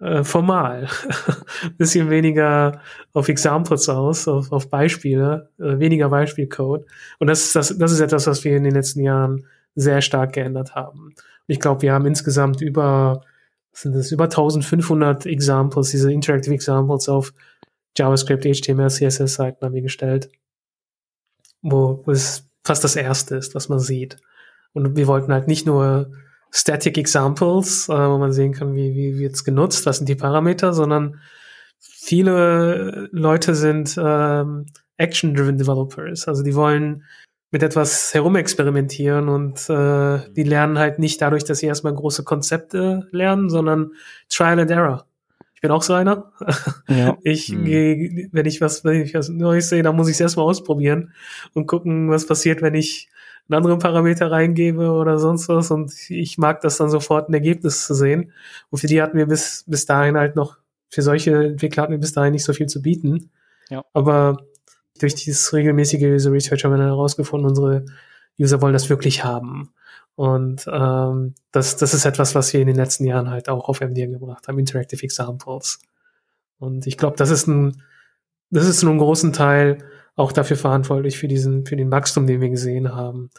[0.00, 0.88] äh, formal,
[1.78, 2.80] bisschen weniger
[3.12, 6.86] auf Examples aus, auf, auf Beispiele, äh, weniger Beispielcode.
[7.18, 10.32] Und das ist, das, das ist etwas, was wir in den letzten Jahren sehr stark
[10.34, 11.00] geändert haben.
[11.00, 11.14] Und
[11.46, 13.22] ich glaube, wir haben insgesamt über,
[13.72, 17.32] sind das über 1500 Examples, diese Interactive Examples auf
[17.96, 20.28] JavaScript, HTML, CSS-Seiten haben wir gestellt,
[21.62, 24.16] wo, wo es fast das erste ist, was man sieht.
[24.72, 26.10] Und wir wollten halt nicht nur
[26.50, 30.72] Static Examples, äh, wo man sehen kann, wie, wie wird's genutzt, was sind die Parameter,
[30.72, 31.20] sondern
[31.80, 36.28] viele Leute sind ähm, Action-Driven Developers.
[36.28, 37.04] Also die wollen
[37.50, 43.08] mit etwas herumexperimentieren und äh, die lernen halt nicht dadurch, dass sie erstmal große Konzepte
[43.12, 43.92] lernen, sondern
[44.28, 45.06] Trial and Error.
[45.64, 46.30] Ich bin auch so einer.
[46.88, 47.16] Ja.
[47.22, 47.64] Ich hm.
[47.64, 51.14] gehe, wenn ich was, wenn ich was Neues sehe, dann muss ich es erstmal ausprobieren
[51.54, 53.08] und gucken, was passiert, wenn ich
[53.48, 57.86] einen anderen Parameter reingebe oder sonst was und ich mag das dann sofort ein Ergebnis
[57.86, 58.32] zu sehen.
[58.68, 60.58] Und für die hatten wir bis, bis dahin halt noch,
[60.90, 63.30] für solche Entwickler hatten wir bis dahin nicht so viel zu bieten.
[63.70, 63.86] Ja.
[63.94, 64.44] Aber
[65.00, 67.86] durch dieses regelmäßige User Research haben wir dann herausgefunden, unsere
[68.38, 69.72] User wollen das wirklich haben.
[70.16, 73.80] Und ähm, das, das ist etwas, was wir in den letzten Jahren halt auch auf
[73.80, 75.80] MDN gebracht haben, Interactive Examples.
[76.58, 77.82] Und ich glaube, das ist ein,
[78.50, 79.78] das ist nur ein großen Teil
[80.16, 83.30] auch dafür verantwortlich für diesen, für den Wachstum, den wir gesehen haben.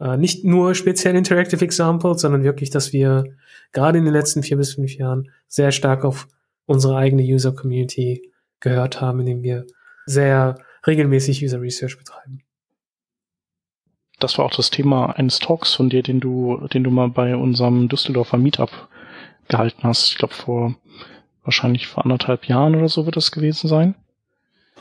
[0.00, 3.24] Äh, nicht nur speziell Interactive Examples, sondern wirklich, dass wir
[3.72, 6.26] gerade in den letzten vier bis fünf Jahren sehr stark auf
[6.66, 9.66] unsere eigene User Community gehört haben, indem wir
[10.06, 12.43] sehr regelmäßig User Research betreiben.
[14.24, 17.36] Das war auch das Thema eines Talks von dir, den du, den du mal bei
[17.36, 18.70] unserem Düsseldorfer Meetup
[19.48, 20.12] gehalten hast.
[20.12, 20.74] Ich glaube vor
[21.42, 23.94] wahrscheinlich vor anderthalb Jahren oder so wird das gewesen sein.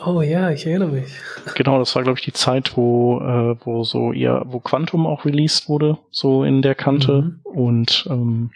[0.06, 1.12] Oh ja, ich erinnere mich.
[1.56, 5.26] Genau, das war glaube ich die Zeit, wo äh, wo so eher wo Quantum auch
[5.26, 7.40] released wurde, so in der Kante mhm.
[7.44, 8.52] und ähm,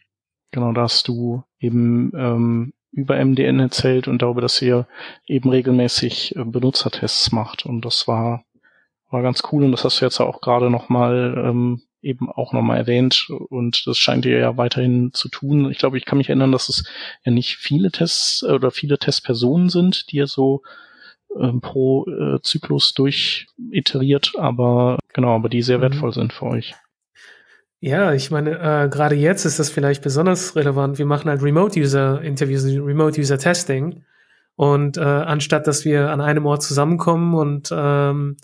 [0.52, 4.88] genau, da hast du eben ähm, über MDN erzählt und darüber, dass ihr
[5.26, 8.46] eben regelmäßig äh, Benutzertests macht und das war
[9.10, 12.54] war ganz cool und das hast du jetzt auch gerade noch mal ähm, eben auch
[12.54, 15.72] nochmal erwähnt und das scheint ihr ja weiterhin zu tun.
[15.72, 16.86] Ich glaube, ich kann mich erinnern, dass es
[17.24, 20.62] ja nicht viele Tests äh, oder viele Testpersonen sind, die ihr so
[21.40, 25.84] ähm, pro äh, Zyklus durch iteriert, aber genau, aber die sehr mhm.
[25.84, 26.76] wertvoll sind für euch.
[27.80, 30.98] Ja, ich meine, äh, gerade jetzt ist das vielleicht besonders relevant.
[30.98, 34.04] Wir machen halt Remote-User-Interviews, Remote-User-Testing.
[34.56, 38.38] Und äh, anstatt dass wir an einem Ort zusammenkommen und ähm,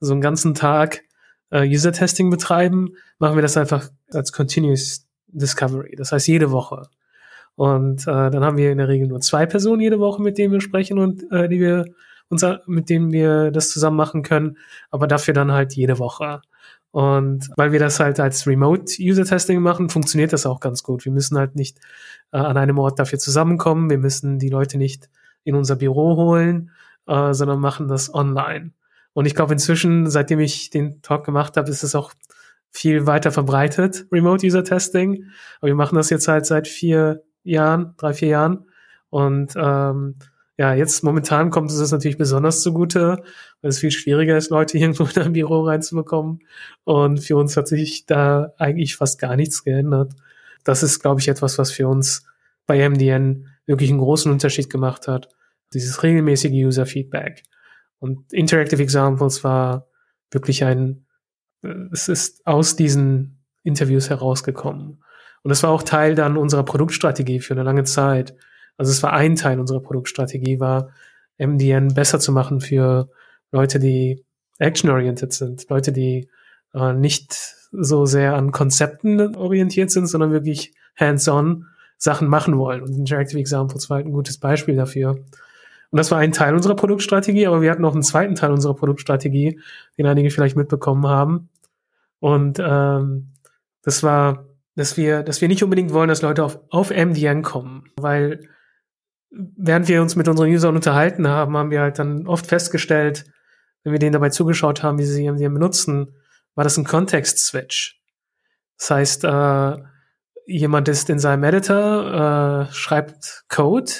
[0.00, 1.02] so einen ganzen Tag
[1.50, 5.94] äh, User-Testing betreiben, machen wir das einfach als Continuous Discovery.
[5.96, 6.88] Das heißt jede Woche.
[7.56, 10.52] Und äh, dann haben wir in der Regel nur zwei Personen jede Woche, mit denen
[10.52, 11.84] wir sprechen und äh, die wir
[12.28, 14.56] uns, mit denen wir das zusammen machen können,
[14.90, 16.40] aber dafür dann halt jede Woche.
[16.92, 21.04] Und weil wir das halt als Remote-User-Testing machen, funktioniert das auch ganz gut.
[21.04, 21.78] Wir müssen halt nicht
[22.32, 23.90] äh, an einem Ort dafür zusammenkommen.
[23.90, 25.08] Wir müssen die Leute nicht
[25.44, 26.70] in unser Büro holen,
[27.06, 28.72] äh, sondern machen das online.
[29.12, 32.12] Und ich glaube, inzwischen, seitdem ich den Talk gemacht habe, ist es auch
[32.70, 35.24] viel weiter verbreitet, Remote-User-Testing.
[35.60, 38.66] Aber wir machen das jetzt halt seit vier Jahren, drei, vier Jahren.
[39.08, 40.16] Und ähm,
[40.56, 43.22] ja, jetzt momentan kommt es natürlich besonders zugute,
[43.62, 46.40] weil es viel schwieriger ist, Leute irgendwo in ein Büro reinzubekommen.
[46.84, 50.12] Und für uns hat sich da eigentlich fast gar nichts geändert.
[50.62, 52.24] Das ist, glaube ich, etwas, was für uns
[52.66, 55.28] bei MDN wirklich einen großen Unterschied gemacht hat.
[55.72, 57.42] Dieses regelmäßige User-Feedback.
[58.00, 59.86] Und Interactive Examples war
[60.30, 61.06] wirklich ein,
[61.92, 65.02] es ist aus diesen Interviews herausgekommen.
[65.42, 68.34] Und das war auch Teil dann unserer Produktstrategie für eine lange Zeit.
[68.76, 70.90] Also es war ein Teil unserer Produktstrategie, war
[71.38, 73.10] MDN besser zu machen für
[73.52, 74.24] Leute, die
[74.58, 76.28] action-oriented sind, Leute, die
[76.74, 77.32] äh, nicht
[77.72, 82.82] so sehr an Konzepten orientiert sind, sondern wirklich hands-on Sachen machen wollen.
[82.82, 85.24] Und Interactive Examples war halt ein gutes Beispiel dafür.
[85.90, 88.74] Und das war ein Teil unserer Produktstrategie, aber wir hatten noch einen zweiten Teil unserer
[88.74, 89.60] Produktstrategie,
[89.98, 91.48] den einige vielleicht mitbekommen haben.
[92.20, 93.32] Und ähm,
[93.82, 97.90] das war, dass wir, dass wir nicht unbedingt wollen, dass Leute auf, auf MDN kommen,
[97.96, 98.48] weil
[99.30, 103.24] während wir uns mit unseren Usern unterhalten haben, haben wir halt dann oft festgestellt,
[103.82, 106.14] wenn wir denen dabei zugeschaut haben, wie sie MDM benutzen,
[106.54, 108.00] war das ein Kontext-Switch.
[108.78, 109.76] Das heißt, äh,
[110.46, 113.92] jemand ist in seinem Editor, äh, schreibt Code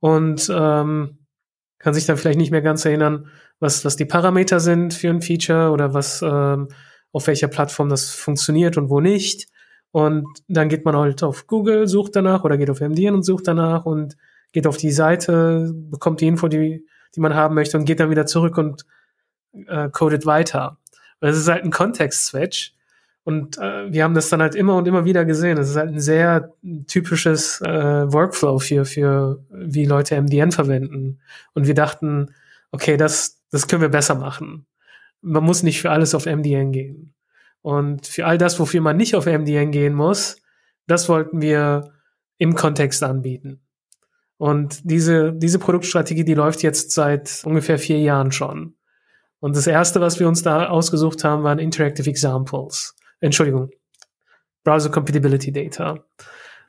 [0.00, 1.23] und ähm,
[1.84, 3.28] kann sich dann vielleicht nicht mehr ganz erinnern,
[3.60, 6.68] was, was die Parameter sind für ein Feature oder was ähm,
[7.12, 9.48] auf welcher Plattform das funktioniert und wo nicht.
[9.90, 13.46] Und dann geht man halt auf Google, sucht danach oder geht auf MDN und sucht
[13.48, 14.16] danach und
[14.52, 18.08] geht auf die Seite, bekommt die Info, die, die man haben möchte und geht dann
[18.08, 18.86] wieder zurück und
[19.52, 20.78] äh, codet weiter.
[21.20, 22.72] Und es ist halt ein Kontext-Switch.
[23.24, 25.56] Und äh, wir haben das dann halt immer und immer wieder gesehen.
[25.56, 26.52] Das ist halt ein sehr
[26.86, 31.20] typisches äh, Workflow für, für wie Leute MDN verwenden.
[31.54, 32.34] Und wir dachten,
[32.70, 34.66] okay, das, das können wir besser machen.
[35.22, 37.14] Man muss nicht für alles auf MDN gehen.
[37.62, 40.36] Und für all das, wofür man nicht auf MDN gehen muss,
[40.86, 41.92] das wollten wir
[42.36, 43.62] im Kontext anbieten.
[44.36, 48.74] Und diese, diese Produktstrategie, die läuft jetzt seit ungefähr vier Jahren schon.
[49.40, 52.94] Und das erste, was wir uns da ausgesucht haben, waren Interactive Examples.
[53.24, 53.70] Entschuldigung.
[54.64, 56.04] Browser Compatibility Data.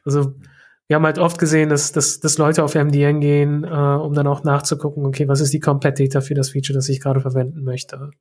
[0.04, 0.36] Also,
[0.88, 4.28] wir haben halt oft gesehen, dass, dass, dass Leute auf MDN gehen, äh, um dann
[4.28, 7.64] auch nachzugucken, okay, was ist die Compat Data für das Feature, das ich gerade verwenden
[7.64, 8.12] möchte.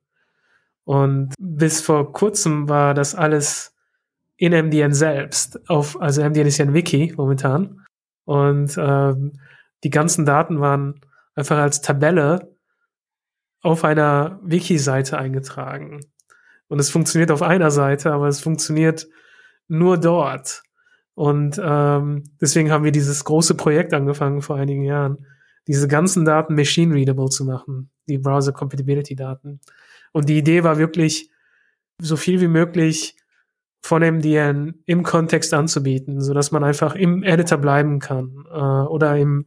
[0.83, 3.73] Und bis vor kurzem war das alles
[4.37, 5.69] in MDN selbst.
[5.69, 7.85] Auf, also MDN ist ja ein Wiki momentan.
[8.25, 9.39] Und ähm,
[9.83, 10.99] die ganzen Daten waren
[11.35, 12.55] einfach als Tabelle
[13.61, 16.01] auf einer Wiki-Seite eingetragen.
[16.67, 19.07] Und es funktioniert auf einer Seite, aber es funktioniert
[19.67, 20.63] nur dort.
[21.13, 25.25] Und ähm, deswegen haben wir dieses große Projekt angefangen vor einigen Jahren,
[25.67, 29.61] diese ganzen Daten machine-readable zu machen, die Browser-Compatibility-Daten.
[30.11, 31.29] Und die Idee war wirklich,
[32.01, 33.15] so viel wie möglich
[33.81, 39.17] von MDN im Kontext anzubieten, so dass man einfach im Editor bleiben kann äh, oder
[39.17, 39.45] im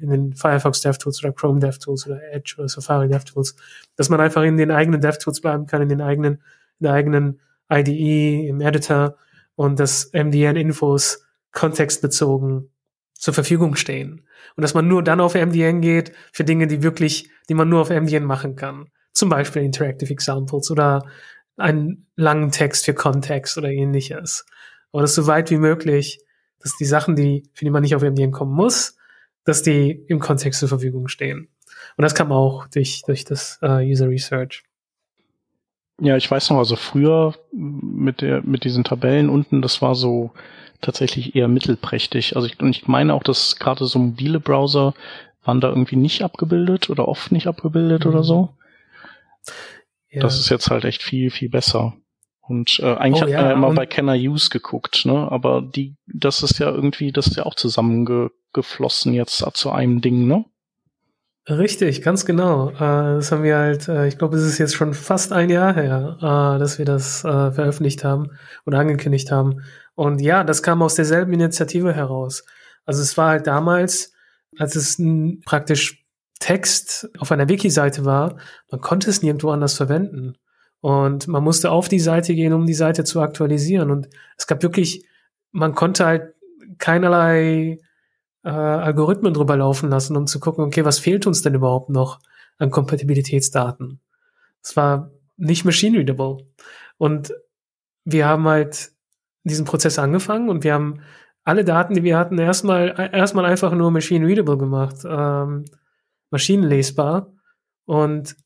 [0.00, 3.56] in den Firefox DevTools oder Chrome DevTools oder Edge oder Safari DevTools,
[3.96, 6.40] dass man einfach in den eigenen DevTools bleiben kann, in den eigenen,
[6.80, 9.16] in der eigenen IDE, im Editor
[9.54, 12.70] und dass MDN-Infos kontextbezogen
[13.14, 14.26] zur Verfügung stehen.
[14.56, 17.80] Und dass man nur dann auf MDN geht für Dinge, die wirklich, die man nur
[17.80, 18.86] auf MDN machen kann.
[19.12, 21.04] Zum Beispiel Interactive Examples oder
[21.56, 24.46] einen langen Text für Kontext oder ähnliches.
[24.92, 26.20] Aber das so weit wie möglich,
[26.60, 28.96] dass die Sachen, die, für die man nicht auf MDN kommen muss,
[29.44, 31.48] dass die im Kontext zur Verfügung stehen.
[31.96, 34.62] Und das kam auch durch, durch das uh, User Research.
[36.00, 40.30] Ja, ich weiß noch, also früher mit der, mit diesen Tabellen unten, das war so
[40.80, 42.36] tatsächlich eher mittelprächtig.
[42.36, 44.94] Also ich, und ich meine auch, dass gerade so mobile Browser
[45.42, 48.10] waren da irgendwie nicht abgebildet oder oft nicht abgebildet mhm.
[48.10, 48.50] oder so.
[50.10, 50.20] Ja.
[50.22, 51.94] Das ist jetzt halt echt viel, viel besser.
[52.40, 55.30] Und äh, eigentlich Oh, hat ja, man ja immer bei Kenner Use geguckt, ne?
[55.30, 60.26] Aber die, das ist ja irgendwie, das ist ja auch zusammengeflossen jetzt zu einem Ding,
[60.26, 60.44] ne?
[61.48, 62.70] Richtig, ganz genau.
[62.70, 65.74] Äh, das haben wir halt, äh, ich glaube, es ist jetzt schon fast ein Jahr
[65.74, 68.32] her, äh, dass wir das veröffentlicht haben
[68.66, 69.62] oder angekündigt haben.
[69.94, 72.44] Und ja, das kam aus derselben Initiative heraus.
[72.84, 74.12] Also es war halt damals,
[74.58, 75.02] als es
[75.46, 76.04] praktisch
[76.38, 78.36] Text auf einer Wiki-Seite war,
[78.70, 80.34] man konnte es nirgendwo anders verwenden.
[80.80, 83.90] Und man musste auf die Seite gehen, um die Seite zu aktualisieren.
[83.90, 85.08] Und es gab wirklich,
[85.50, 86.34] man konnte halt
[86.78, 87.78] keinerlei
[88.44, 92.20] äh, Algorithmen drüber laufen lassen, um zu gucken, okay, was fehlt uns denn überhaupt noch
[92.58, 94.00] an Kompatibilitätsdaten?
[94.62, 96.38] Es war nicht machine readable.
[96.98, 97.32] Und
[98.04, 98.90] wir haben halt
[99.44, 101.00] diesen Prozess angefangen und wir haben
[101.44, 105.64] alle Daten, die wir hatten, erstmal erstmal einfach nur machine readable gemacht, ähm,
[106.30, 107.32] maschinenlesbar.
[107.86, 108.36] Und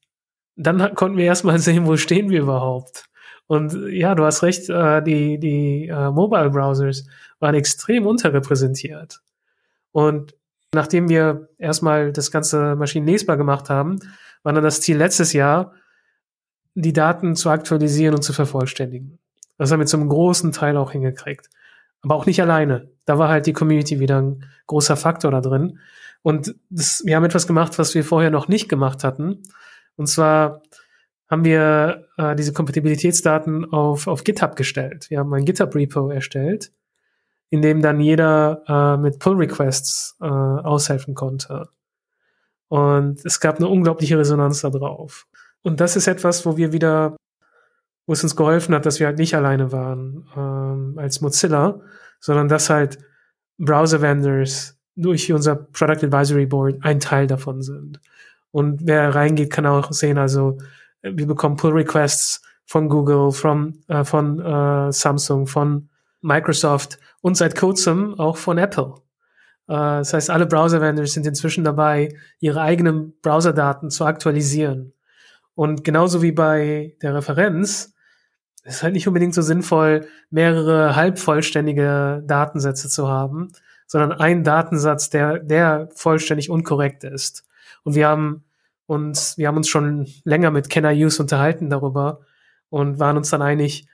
[0.56, 3.06] dann konnten wir erstmal sehen, wo stehen wir überhaupt.
[3.46, 7.04] Und ja, du hast recht, äh, die, die äh, Mobile Browsers
[7.40, 9.20] waren extrem unterrepräsentiert.
[9.92, 10.34] Und
[10.74, 13.98] nachdem wir erstmal das ganze maschinenlesbar gemacht haben,
[14.42, 15.72] war dann das Ziel letztes Jahr,
[16.74, 19.18] die Daten zu aktualisieren und zu vervollständigen.
[19.58, 21.48] Das haben wir zum großen Teil auch hingekriegt.
[22.00, 22.90] Aber auch nicht alleine.
[23.04, 25.78] Da war halt die Community wieder ein großer Faktor da drin.
[26.22, 29.42] Und das, wir haben etwas gemacht, was wir vorher noch nicht gemacht hatten.
[29.96, 30.62] Und zwar
[31.28, 35.10] haben wir äh, diese Kompatibilitätsdaten auf, auf GitHub gestellt.
[35.10, 36.72] Wir haben ein GitHub-Repo erstellt,
[37.52, 41.68] in dem dann jeder äh, mit Pull-Requests äh, aushelfen konnte.
[42.68, 45.26] Und es gab eine unglaubliche Resonanz da drauf.
[45.60, 47.14] Und das ist etwas, wo wir wieder,
[48.06, 51.82] wo es uns geholfen hat, dass wir halt nicht alleine waren ähm, als Mozilla,
[52.20, 52.98] sondern dass halt
[53.58, 58.00] Browser-Vendors durch unser Product Advisory Board ein Teil davon sind.
[58.50, 60.56] Und wer reingeht, kann auch sehen, also
[61.02, 65.90] äh, wir bekommen Pull-Requests von Google, from, äh, von äh, Samsung, von
[66.22, 68.96] Microsoft und seit kurzem auch von Apple.
[69.68, 74.92] Äh, das heißt, alle Browser-Vendors sind inzwischen dabei, ihre eigenen Browser-Daten zu aktualisieren.
[75.54, 77.94] Und genauso wie bei der Referenz,
[78.64, 83.50] ist halt nicht unbedingt so sinnvoll, mehrere halbvollständige Datensätze zu haben,
[83.86, 87.44] sondern einen Datensatz, der, der vollständig unkorrekt ist.
[87.82, 88.44] Und wir haben
[88.86, 92.20] uns, wir haben uns schon länger mit Kenner Use unterhalten darüber
[92.68, 93.86] und waren uns dann einig,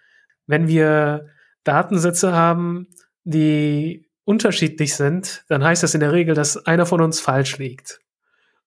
[0.46, 1.26] wenn wir
[1.64, 2.88] Datensätze haben,
[3.24, 8.00] die unterschiedlich sind, dann heißt das in der Regel, dass einer von uns falsch liegt.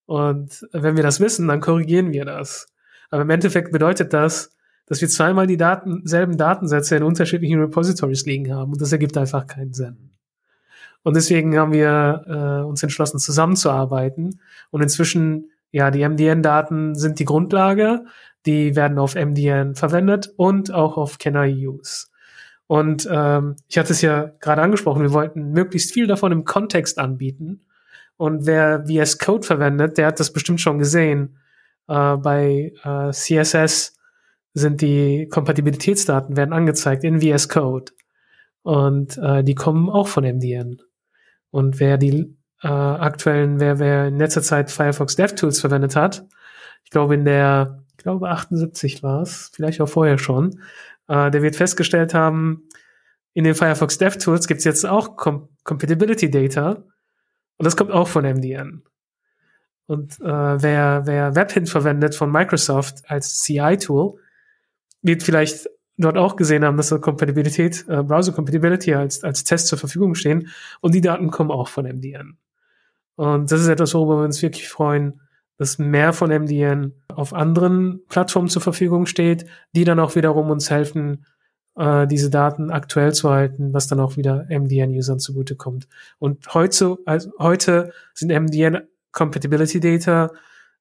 [0.06, 2.68] Und wenn wir das wissen, dann korrigieren wir das.
[3.10, 4.56] Aber im Endeffekt bedeutet das,
[4.88, 8.74] dass wir zweimal die Daten, selben Datensätze in unterschiedlichen Repositories liegen haben.
[8.74, 10.12] Und das ergibt einfach keinen Sinn.
[11.04, 14.42] Und deswegen haben wir äh, uns entschlossen, zusammenzuarbeiten.
[14.70, 18.06] Und inzwischen, ja, die MDN-Daten sind die Grundlage.
[18.46, 22.08] Die werden auf MDN verwendet und auch auf Kenner Use.
[22.72, 27.00] Und ähm, ich hatte es ja gerade angesprochen, wir wollten möglichst viel davon im Kontext
[27.00, 27.66] anbieten.
[28.16, 31.38] Und wer VS Code verwendet, der hat das bestimmt schon gesehen.
[31.90, 33.98] Äh, bei äh, CSS
[34.54, 37.92] sind die Kompatibilitätsdaten werden angezeigt in VS Code.
[38.62, 40.82] Und äh, die kommen auch von MDN.
[41.50, 46.26] Und wer die äh, aktuellen, wer, wer in letzter Zeit Firefox DevTools verwendet hat,
[46.86, 50.62] ich glaube in der, ich glaube 78 war es, vielleicht auch vorher schon,
[51.12, 52.70] äh, der wird festgestellt haben,
[53.34, 56.84] in den Firefox DevTools gibt's jetzt auch Com Compatibility Data
[57.58, 58.84] und das kommt auch von MDN.
[59.86, 60.24] Und äh,
[60.64, 64.20] wer, wer WebHint verwendet von Microsoft als CI-Tool,
[65.02, 69.68] wird vielleicht dort auch gesehen haben, dass da Kompatibilität, äh, Browser Compatibility als, als Test
[69.68, 70.48] zur Verfügung stehen
[70.80, 72.38] und die Daten kommen auch von MDN.
[73.16, 75.21] Und das ist etwas, worüber wir uns wirklich freuen,
[75.62, 80.72] dass mehr von MDN auf anderen Plattformen zur Verfügung steht, die dann auch wiederum uns
[80.72, 81.24] helfen,
[81.76, 85.88] äh, diese Daten aktuell zu halten, was dann auch wieder MDN-Usern zugutekommt.
[86.18, 90.32] Und heute, also heute sind MDN Compatibility Data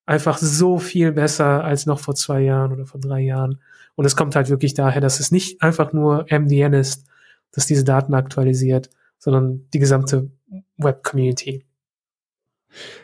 [0.07, 3.61] einfach so viel besser als noch vor zwei Jahren oder vor drei Jahren.
[3.97, 7.05] Und es kommt halt wirklich daher, dass es nicht einfach nur MDN ist,
[7.53, 8.89] das diese Daten aktualisiert,
[9.19, 10.31] sondern die gesamte
[10.79, 11.67] Web-Community.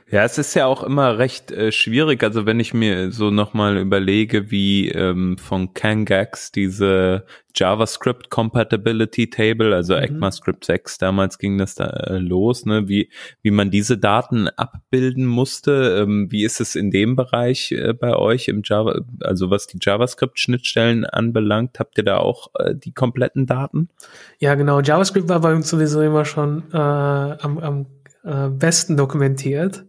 [0.08, 2.22] Ja, es ist ja auch immer recht äh, schwierig.
[2.22, 7.24] Also wenn ich mir so nochmal überlege, wie ähm, von Kangax diese
[7.56, 10.02] JavaScript Compatibility Table, also Mhm.
[10.02, 13.10] ECMAScript 6, damals ging das da äh, los, ne, wie,
[13.42, 15.98] wie man diese Daten abbilden musste.
[16.02, 19.78] Ähm, wie ist es in dem Bereich äh, bei euch im Java, also was die
[19.80, 23.88] JavaScript-Schnittstellen anbelangt, habt ihr da auch äh, die kompletten Daten?
[24.38, 24.80] Ja, genau.
[24.80, 27.86] JavaScript war bei uns sowieso immer schon äh, am, am
[28.26, 29.84] äh, besten dokumentiert.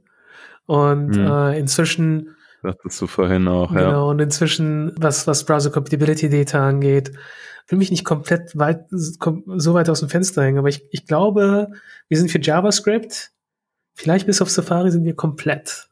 [0.66, 1.26] Und Mhm.
[1.26, 3.88] äh, inzwischen Sagtest du vorhin auch, genau, ja.
[3.90, 7.12] Genau, und inzwischen, was, was Browser Compatibility Data angeht,
[7.68, 11.70] will mich nicht komplett weit, so weit aus dem Fenster hängen, aber ich, ich glaube,
[12.08, 13.32] wir sind für JavaScript,
[13.94, 15.88] vielleicht bis auf Safari sind wir komplett.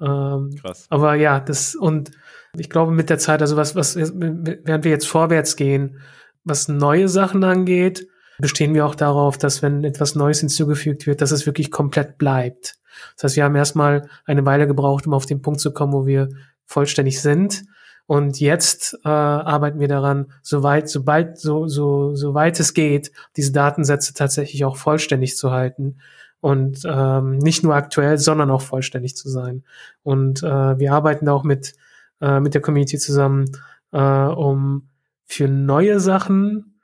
[0.00, 0.86] Ähm, Krass.
[0.88, 2.12] Aber ja, das, und
[2.56, 6.00] ich glaube mit der Zeit, also was, was, während wir jetzt vorwärts gehen,
[6.44, 8.06] was neue Sachen angeht,
[8.38, 12.76] bestehen wir auch darauf, dass wenn etwas Neues hinzugefügt wird, dass es wirklich komplett bleibt.
[13.14, 16.06] Das heißt, wir haben erstmal eine Weile gebraucht, um auf den Punkt zu kommen, wo
[16.06, 16.28] wir
[16.64, 17.64] vollständig sind.
[18.06, 23.52] Und jetzt äh, arbeiten wir daran, soweit, sobald, so, so, so weit es geht, diese
[23.52, 25.98] Datensätze tatsächlich auch vollständig zu halten
[26.40, 29.64] und ähm, nicht nur aktuell, sondern auch vollständig zu sein.
[30.04, 31.74] Und äh, wir arbeiten auch mit
[32.20, 33.50] äh, mit der Community zusammen,
[33.92, 34.88] äh, um
[35.24, 36.75] für neue Sachen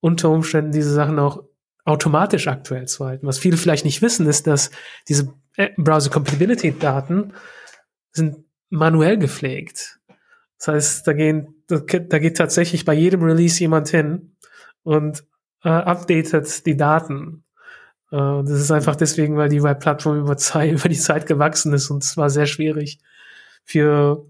[0.00, 1.44] unter Umständen diese Sachen auch
[1.84, 3.26] automatisch aktuell zu halten.
[3.26, 4.70] Was viele vielleicht nicht wissen, ist, dass
[5.08, 7.32] diese äh, Browser Compatibility Daten
[8.12, 9.98] sind manuell gepflegt.
[10.58, 14.36] Das heißt, da, gehen, da geht tatsächlich bei jedem Release jemand hin
[14.82, 15.24] und
[15.64, 17.44] äh, updatet die Daten.
[18.10, 20.36] Äh, das ist einfach deswegen, weil die Web-Plattform über,
[20.66, 22.98] über die Zeit gewachsen ist und es war sehr schwierig
[23.64, 24.26] für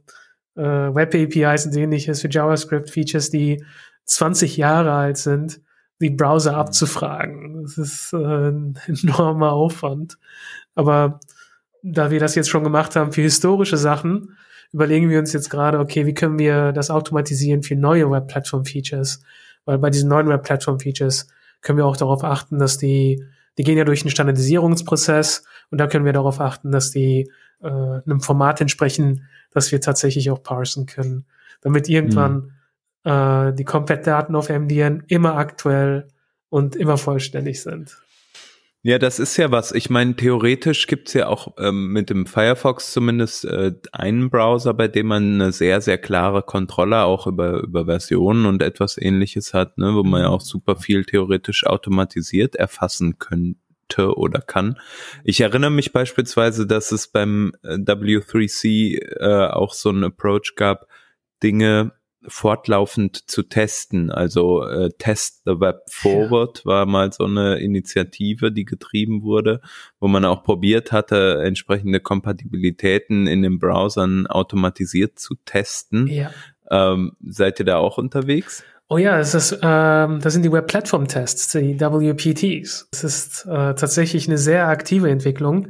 [0.56, 3.64] äh, Web-APIs und ähnliches, für JavaScript-Features, die
[4.04, 5.60] 20 Jahre alt sind,
[6.00, 7.62] die Browser abzufragen.
[7.62, 10.18] Das ist äh, ein enormer Aufwand.
[10.74, 11.20] Aber
[11.82, 14.36] da wir das jetzt schon gemacht haben für historische Sachen,
[14.72, 19.22] überlegen wir uns jetzt gerade, okay, wie können wir das automatisieren für neue Web-Plattform-Features?
[19.64, 21.28] Weil bei diesen neuen Web-Plattform-Features
[21.60, 23.24] können wir auch darauf achten, dass die,
[23.58, 27.30] die gehen ja durch einen Standardisierungsprozess und da können wir darauf achten, dass die
[27.60, 31.26] äh, einem Format entsprechen, dass wir tatsächlich auch parsen können,
[31.60, 32.52] damit irgendwann mhm.
[33.04, 36.08] Äh, die Komplett-Daten auf MDN immer aktuell
[36.48, 37.96] und immer vollständig sind.
[38.82, 39.72] Ja, das ist ja was.
[39.72, 44.88] Ich meine, theoretisch gibt's ja auch ähm, mit dem Firefox zumindest äh, einen Browser, bei
[44.88, 49.76] dem man eine sehr, sehr klare Kontrolle auch über, über Versionen und etwas ähnliches hat,
[49.76, 50.34] ne, wo man ja mhm.
[50.34, 54.78] auch super viel theoretisch automatisiert erfassen könnte oder kann.
[55.24, 60.86] Ich erinnere mich beispielsweise, dass es beim äh, W3C äh, auch so einen Approach gab,
[61.42, 61.92] Dinge
[62.26, 64.10] fortlaufend zu testen.
[64.10, 69.60] Also äh, Test the Web Forward war mal so eine Initiative, die getrieben wurde,
[70.00, 76.06] wo man auch probiert hatte, entsprechende Kompatibilitäten in den Browsern automatisiert zu testen.
[76.08, 76.30] Ja.
[76.70, 78.64] Ähm, seid ihr da auch unterwegs?
[78.88, 82.88] Oh ja, es ist, ähm, das sind die Web Platform Tests, die WPTs.
[82.92, 85.68] Es ist äh, tatsächlich eine sehr aktive Entwicklung.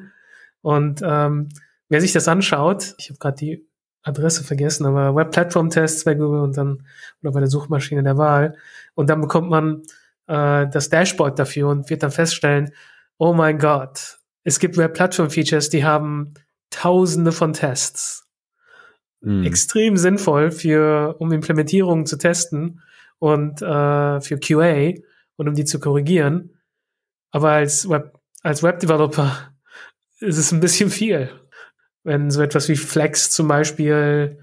[0.62, 1.50] Und ähm,
[1.88, 3.69] wer sich das anschaut, ich habe gerade die
[4.02, 6.86] Adresse vergessen, aber Web Platform Tests bei Google und dann
[7.22, 8.56] oder bei der Suchmaschine der Wahl
[8.94, 9.82] und dann bekommt man
[10.26, 12.72] äh, das Dashboard dafür und wird dann feststellen,
[13.18, 16.34] oh mein Gott, es gibt Web Platform Features, die haben
[16.70, 18.28] Tausende von Tests.
[19.20, 19.44] Mhm.
[19.44, 22.80] Extrem sinnvoll für um Implementierungen zu testen
[23.18, 24.94] und äh, für QA
[25.36, 26.58] und um die zu korrigieren.
[27.32, 29.52] Aber als Web als Web Developer
[30.20, 31.28] ist es ein bisschen viel
[32.04, 34.38] wenn so etwas wie Flex zum Beispiel,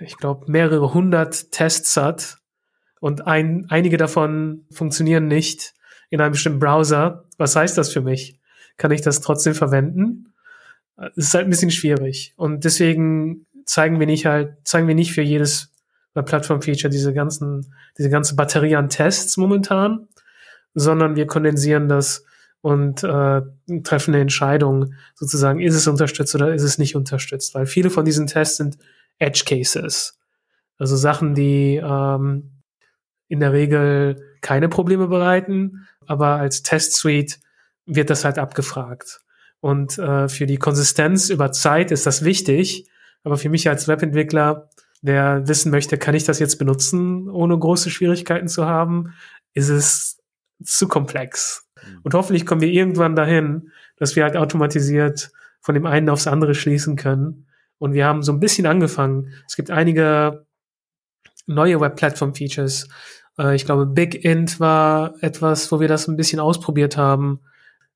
[0.00, 2.38] ich glaube, mehrere hundert Tests hat
[3.00, 5.74] und ein, einige davon funktionieren nicht
[6.10, 8.40] in einem bestimmten Browser, was heißt das für mich?
[8.76, 10.34] Kann ich das trotzdem verwenden?
[11.16, 12.34] Es ist halt ein bisschen schwierig.
[12.36, 15.72] Und deswegen zeigen wir nicht halt, zeigen wir nicht für jedes
[16.14, 20.08] Plattform-Feature diese ganzen, diese ganze Batterie an Tests momentan,
[20.74, 22.24] sondern wir kondensieren das
[22.60, 23.42] und äh,
[23.82, 27.54] treffen eine Entscheidung, sozusagen, ist es unterstützt oder ist es nicht unterstützt.
[27.54, 28.78] Weil viele von diesen Tests sind
[29.18, 30.18] Edge Cases.
[30.78, 32.62] Also Sachen, die ähm,
[33.28, 37.38] in der Regel keine Probleme bereiten, aber als Test Suite
[37.86, 39.20] wird das halt abgefragt.
[39.60, 42.88] Und äh, für die Konsistenz über Zeit ist das wichtig,
[43.24, 44.70] aber für mich als Webentwickler,
[45.02, 49.14] der wissen möchte, kann ich das jetzt benutzen, ohne große Schwierigkeiten zu haben,
[49.54, 50.18] ist es
[50.64, 51.67] zu komplex.
[51.86, 52.00] Mhm.
[52.02, 56.54] Und hoffentlich kommen wir irgendwann dahin, dass wir halt automatisiert von dem einen aufs andere
[56.54, 57.46] schließen können.
[57.78, 59.32] Und wir haben so ein bisschen angefangen.
[59.46, 60.46] Es gibt einige
[61.46, 62.88] neue Web-Platform-Features.
[63.38, 67.40] Äh, ich glaube, Big Int war etwas, wo wir das ein bisschen ausprobiert haben,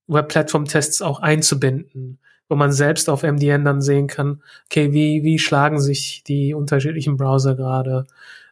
[0.07, 2.18] Web-Platform-Tests auch einzubinden,
[2.49, 7.16] wo man selbst auf MDN dann sehen kann, okay, wie, wie schlagen sich die unterschiedlichen
[7.16, 8.05] Browser gerade?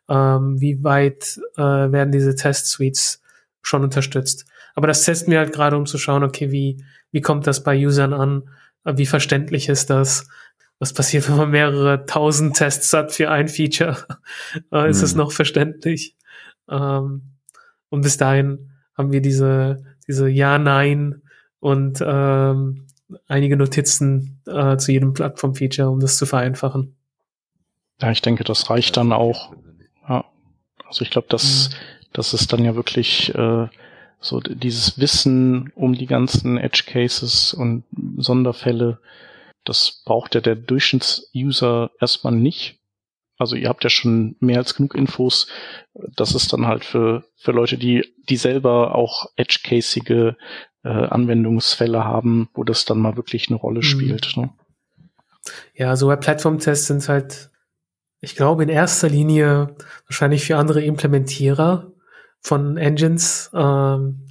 [0.09, 3.23] Ähm, wie weit äh, werden diese Test-Suites
[3.63, 4.47] schon unterstützt?
[4.75, 7.77] Aber das testen wir halt gerade, um zu schauen, okay, wie, wie kommt das bei
[7.77, 8.49] Usern an?
[8.85, 10.29] Wie verständlich ist das?
[10.79, 13.97] Was passiert, wenn man mehrere tausend Tests hat für ein Feature?
[14.55, 15.05] ist mhm.
[15.05, 16.17] es noch verständlich?
[16.69, 17.37] Ähm,
[17.91, 21.23] und bis dahin haben wir diese, diese Ja-Nein
[21.59, 22.87] und ähm,
[23.29, 26.97] einige Notizen äh, zu jedem Plattform-Feature, um das zu vereinfachen.
[28.01, 29.53] Ja, ich denke, das reicht dann auch.
[30.09, 30.25] Ja.
[30.87, 31.75] Also ich glaube, dass, mhm.
[32.13, 33.69] das ist dann ja wirklich äh,
[34.21, 37.85] so dieses Wissen um die ganzen Edge Cases und
[38.19, 39.01] Sonderfälle,
[39.65, 42.79] das braucht ja der Durchschnittsuser erstmal nicht.
[43.39, 45.49] Also ihr habt ja schon mehr als genug Infos.
[45.95, 50.37] Das ist dann halt für, für Leute, die, die selber auch edge-casige
[50.85, 53.85] äh, Anwendungsfälle haben, wo das dann mal wirklich eine Rolle mhm.
[53.85, 54.37] spielt.
[54.37, 54.51] Ne?
[55.75, 57.51] Ja, so Web-Plattform-Tests sind halt,
[58.21, 59.75] ich glaube, in erster Linie
[60.07, 61.90] wahrscheinlich für andere Implementierer
[62.41, 64.27] von Engines ähm,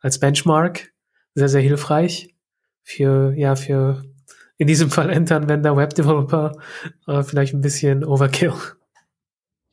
[0.00, 0.92] als Benchmark
[1.34, 2.34] sehr, sehr hilfreich.
[2.82, 4.04] Für, ja, für
[4.58, 6.52] in diesem Fall Endanwender, Web-Developer
[7.06, 8.52] äh, vielleicht ein bisschen Overkill.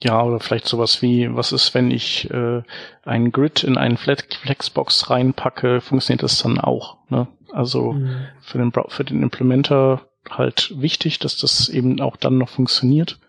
[0.03, 2.63] Ja, oder vielleicht sowas wie, was ist, wenn ich äh,
[3.03, 6.97] ein Grid in einen Flexbox reinpacke, funktioniert das dann auch.
[7.09, 7.27] Ne?
[7.51, 8.25] Also mhm.
[8.41, 13.19] für, den, für den Implementer halt wichtig, dass das eben auch dann noch funktioniert.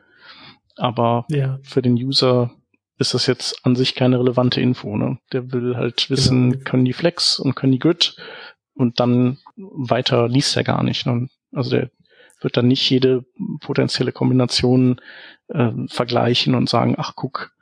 [0.76, 1.58] Aber ja.
[1.62, 2.50] für den User
[2.98, 4.96] ist das jetzt an sich keine relevante Info.
[4.96, 5.18] Ne?
[5.32, 6.64] Der will halt wissen, genau.
[6.64, 8.16] können die Flex und können die Grid
[8.74, 11.06] und dann weiter liest er gar nicht.
[11.06, 11.28] Ne?
[11.52, 11.90] Also der
[12.40, 13.24] wird dann nicht jede
[13.60, 15.00] potenzielle Kombination
[15.48, 17.52] äh, vergleichen und sagen, ach guck,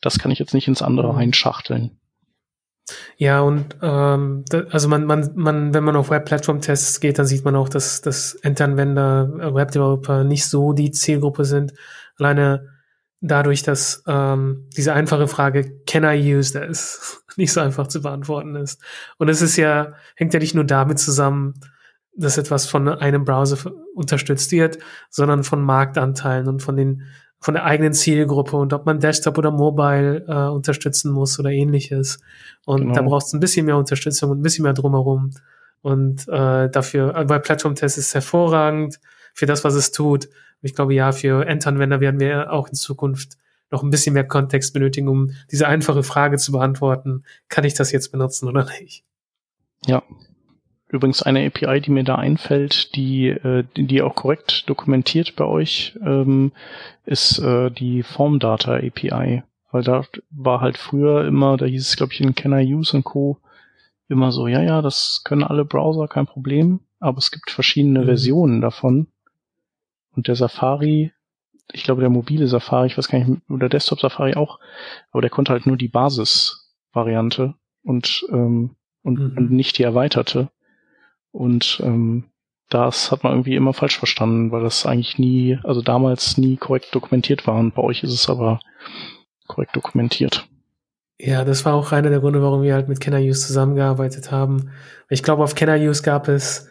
[0.00, 1.18] das kann ich jetzt nicht ins andere mhm.
[1.18, 1.96] reinschachteln.
[3.16, 7.44] Ja, und ähm, da, also man, man, man, wenn man auf Web-Plattform-Tests geht, dann sieht
[7.44, 11.72] man auch, dass, dass Endanwender, äh, Web-Developer nicht so die Zielgruppe sind.
[12.18, 12.68] Alleine
[13.20, 18.56] dadurch, dass ähm, diese einfache Frage, can I use this, nicht so einfach zu beantworten
[18.56, 18.82] ist.
[19.18, 21.54] Und es ist ja, hängt ja nicht nur damit zusammen,
[22.16, 24.78] dass etwas von einem Browser unterstützt wird,
[25.10, 27.02] sondern von Marktanteilen und von den
[27.42, 32.18] von der eigenen Zielgruppe und ob man Desktop oder Mobile äh, unterstützen muss oder ähnliches.
[32.66, 32.94] Und genau.
[32.94, 35.30] da braucht es ein bisschen mehr Unterstützung und ein bisschen mehr drumherum.
[35.80, 39.00] Und äh, dafür, äh, bei Plattform-Test ist es hervorragend
[39.32, 40.28] für das, was es tut.
[40.62, 43.38] Ich glaube, ja, für Endanwender werden wir auch in Zukunft
[43.70, 47.24] noch ein bisschen mehr Kontext benötigen, um diese einfache Frage zu beantworten.
[47.48, 49.04] Kann ich das jetzt benutzen oder nicht?
[49.86, 50.02] Ja,
[50.92, 55.96] Übrigens eine API, die mir da einfällt, die, äh, die auch korrekt dokumentiert bei euch,
[56.04, 56.50] ähm,
[57.06, 59.44] ist äh, die Formdata API.
[59.70, 62.96] Weil da war halt früher immer, da hieß es, glaube ich, in Can I Use
[62.96, 63.38] und Co.
[64.08, 68.06] immer so, ja, ja, das können alle Browser, kein Problem, aber es gibt verschiedene mhm.
[68.06, 69.06] Versionen davon.
[70.14, 71.12] Und der Safari,
[71.72, 74.58] ich glaube, der mobile Safari, ich weiß gar nicht, oder Desktop Safari auch,
[75.12, 79.36] aber der konnte halt nur die Basisvariante und, ähm, und, mhm.
[79.36, 80.50] und nicht die erweiterte.
[81.32, 82.24] Und ähm,
[82.68, 86.94] das hat man irgendwie immer falsch verstanden, weil das eigentlich nie, also damals nie korrekt
[86.94, 87.56] dokumentiert war.
[87.56, 88.60] Und bei euch ist es aber
[89.46, 90.46] korrekt dokumentiert.
[91.18, 94.70] Ja, das war auch einer der Gründe, warum wir halt mit Kenner Use zusammengearbeitet haben.
[95.10, 96.70] Ich glaube, auf Kenner Use gab es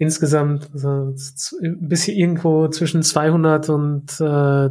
[0.00, 1.14] insgesamt so
[1.62, 4.70] ein bisschen irgendwo zwischen 200 und äh,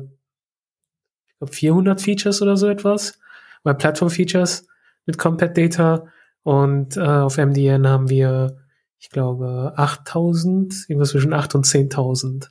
[1.46, 3.18] 400 Features oder so etwas,
[3.64, 4.68] bei Plattform Features
[5.06, 6.08] mit Compact Data
[6.44, 8.58] und äh, auf MDN haben wir
[9.00, 12.50] ich glaube, 8000, irgendwas zwischen 8 und 10.000.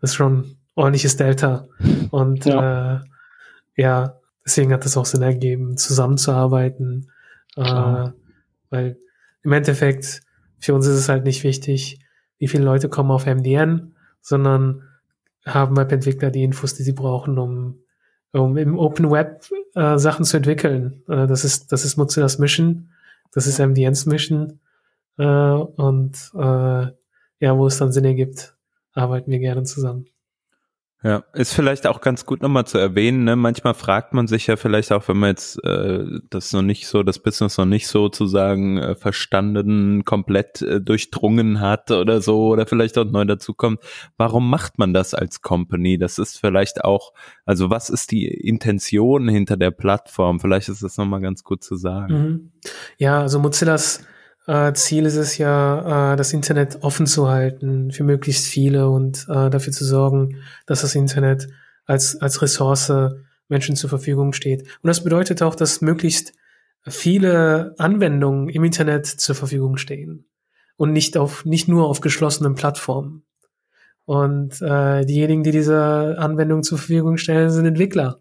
[0.00, 1.68] Das ist schon ordentliches Delta.
[2.10, 2.96] Und ja.
[2.96, 3.00] Äh,
[3.76, 7.10] ja, deswegen hat es auch Sinn ergeben, zusammenzuarbeiten.
[7.56, 8.10] Äh,
[8.70, 8.98] weil
[9.42, 10.22] im Endeffekt,
[10.58, 12.00] für uns ist es halt nicht wichtig,
[12.38, 14.82] wie viele Leute kommen auf MDN, sondern
[15.44, 17.78] haben Webentwickler die Infos, die sie brauchen, um,
[18.32, 21.02] um im Open Web äh, Sachen zu entwickeln.
[21.08, 22.90] Äh, das ist, das ist Mozilla's Mission,
[23.32, 24.60] das ist MDNs Mission
[25.18, 26.86] äh, und äh,
[27.38, 28.56] ja, wo es dann Sinn ergibt,
[28.92, 30.06] arbeiten wir gerne zusammen.
[31.02, 33.24] Ja, ist vielleicht auch ganz gut nochmal zu erwähnen.
[33.24, 33.36] Ne?
[33.36, 37.02] Manchmal fragt man sich ja vielleicht auch, wenn man jetzt äh, das noch nicht so,
[37.02, 42.96] das Business noch nicht sozusagen äh, verstanden, komplett äh, durchdrungen hat oder so, oder vielleicht
[42.96, 43.80] auch neu dazukommt,
[44.16, 45.98] warum macht man das als Company?
[45.98, 47.12] Das ist vielleicht auch,
[47.44, 50.40] also was ist die Intention hinter der Plattform?
[50.40, 52.14] Vielleicht ist das nochmal ganz gut zu sagen.
[52.14, 52.52] Mhm.
[52.96, 54.00] Ja, also Mozillas
[54.46, 59.26] äh, Ziel ist es ja, äh, das Internet offen zu halten für möglichst viele und
[59.28, 61.48] äh, dafür zu sorgen, dass das Internet
[61.84, 62.92] als, als Ressource
[63.48, 64.62] Menschen zur Verfügung steht.
[64.82, 66.32] Und das bedeutet auch, dass möglichst
[66.82, 70.26] viele Anwendungen im Internet zur Verfügung stehen
[70.76, 73.24] und nicht auf nicht nur auf geschlossenen Plattformen.
[74.04, 78.20] Und äh, diejenigen, die diese Anwendung zur Verfügung stellen, sind Entwickler.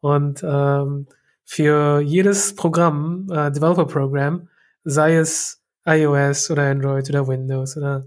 [0.00, 1.06] Und ähm,
[1.44, 4.48] für jedes Programm, äh, Developer Program,
[4.84, 8.04] sei es iOS oder Android oder Windows oder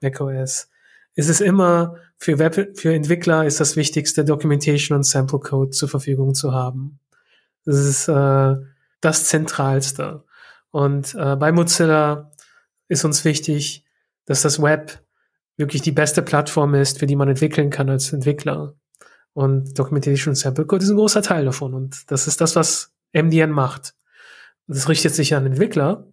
[0.00, 0.68] macOS,
[1.14, 5.88] ist es immer für Web, für Entwickler ist das wichtigste, Documentation und Sample Code zur
[5.88, 7.00] Verfügung zu haben.
[7.64, 8.56] Das ist äh,
[9.00, 10.24] das Zentralste.
[10.70, 12.30] Und äh, bei Mozilla
[12.88, 13.84] ist uns wichtig,
[14.26, 15.02] dass das Web
[15.56, 18.74] wirklich die beste Plattform ist, für die man entwickeln kann als Entwickler.
[19.32, 21.74] Und Documentation Sample Code ist ein großer Teil davon.
[21.74, 23.94] Und das ist das, was MDN macht.
[24.66, 26.06] Das richtet sich an Entwickler,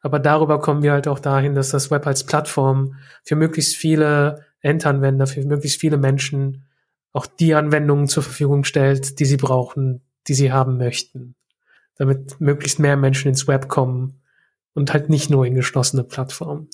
[0.00, 4.44] aber darüber kommen wir halt auch dahin, dass das Web als Plattform für möglichst viele
[4.60, 6.66] Endanwender, für möglichst viele Menschen
[7.12, 11.36] auch die Anwendungen zur Verfügung stellt, die sie brauchen, die sie haben möchten.
[11.96, 14.20] Damit möglichst mehr Menschen ins Web kommen
[14.74, 16.68] und halt nicht nur in geschlossene Plattformen.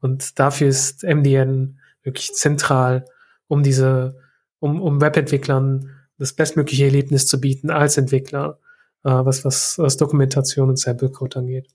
[0.00, 3.04] Und dafür ist MDN wirklich zentral,
[3.48, 4.18] um diese,
[4.58, 8.58] um, um Webentwicklern das bestmögliche Erlebnis zu bieten als Entwickler,
[9.04, 11.68] äh, was, was, was Dokumentation und Sample Code angeht.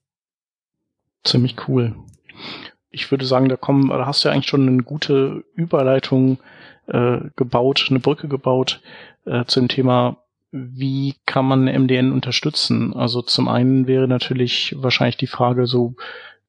[1.23, 1.95] Ziemlich cool.
[2.89, 6.39] Ich würde sagen, da kommen, da hast du ja eigentlich schon eine gute Überleitung
[6.87, 8.81] äh, gebaut, eine Brücke gebaut
[9.25, 10.17] äh, zum Thema,
[10.51, 12.93] wie kann man MDN unterstützen?
[12.93, 15.95] Also zum einen wäre natürlich wahrscheinlich die Frage so,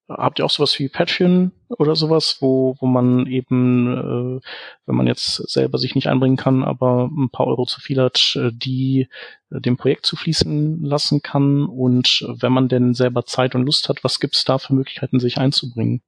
[0.08, 4.40] habt ihr auch sowas wie Patreon oder sowas, wo, wo man eben, äh,
[4.86, 8.36] wenn man jetzt selber sich nicht einbringen kann, aber ein paar Euro zu viel hat,
[8.36, 9.08] äh, die
[9.50, 11.64] äh, dem Projekt zufließen lassen kann?
[11.64, 15.20] Und wenn man denn selber Zeit und Lust hat, was gibt es da für Möglichkeiten,
[15.20, 16.02] sich einzubringen?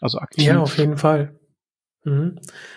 [0.00, 0.44] Also aktiv.
[0.44, 1.39] Ja, auf jeden Fall.
[2.04, 2.36] Mhm.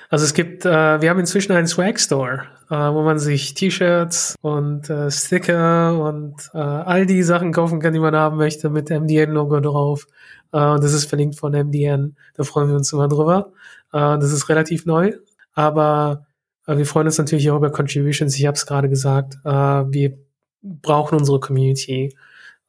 [0.09, 4.35] Also es gibt, äh, wir haben inzwischen einen Swag Store, äh, wo man sich T-Shirts
[4.41, 8.89] und äh, Sticker und äh, all die Sachen kaufen kann, die man haben möchte, mit
[8.89, 10.07] MDN-Logo drauf.
[10.51, 12.17] Äh, das ist verlinkt von MDN.
[12.35, 13.53] Da freuen wir uns immer drüber.
[13.93, 15.13] Äh, das ist relativ neu,
[15.53, 16.27] aber
[16.67, 18.37] äh, wir freuen uns natürlich auch über Contributions.
[18.37, 19.37] Ich habe es gerade gesagt.
[19.45, 20.17] Äh, wir
[20.61, 22.15] brauchen unsere Community,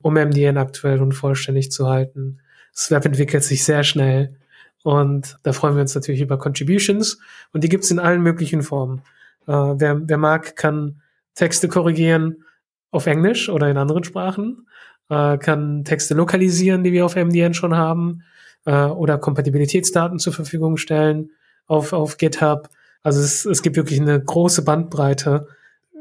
[0.01, 2.41] um MDN aktuell und vollständig zu halten.
[2.73, 4.37] Das Web entwickelt sich sehr schnell
[4.85, 7.18] und da freuen wir uns natürlich über Contributions.
[7.55, 9.01] Und die gibt's in allen möglichen Formen.
[9.47, 11.01] Äh, wer, wer mag, kann
[11.35, 12.45] Texte korrigieren
[12.91, 14.68] auf Englisch oder in anderen Sprachen,
[15.09, 18.24] äh, kann Texte lokalisieren, die wir auf MDN schon haben,
[18.66, 21.30] äh, oder Kompatibilitätsdaten zur Verfügung stellen
[21.66, 22.68] auf, auf GitHub.
[23.03, 25.49] Also es, es gibt wirklich eine große Bandbreite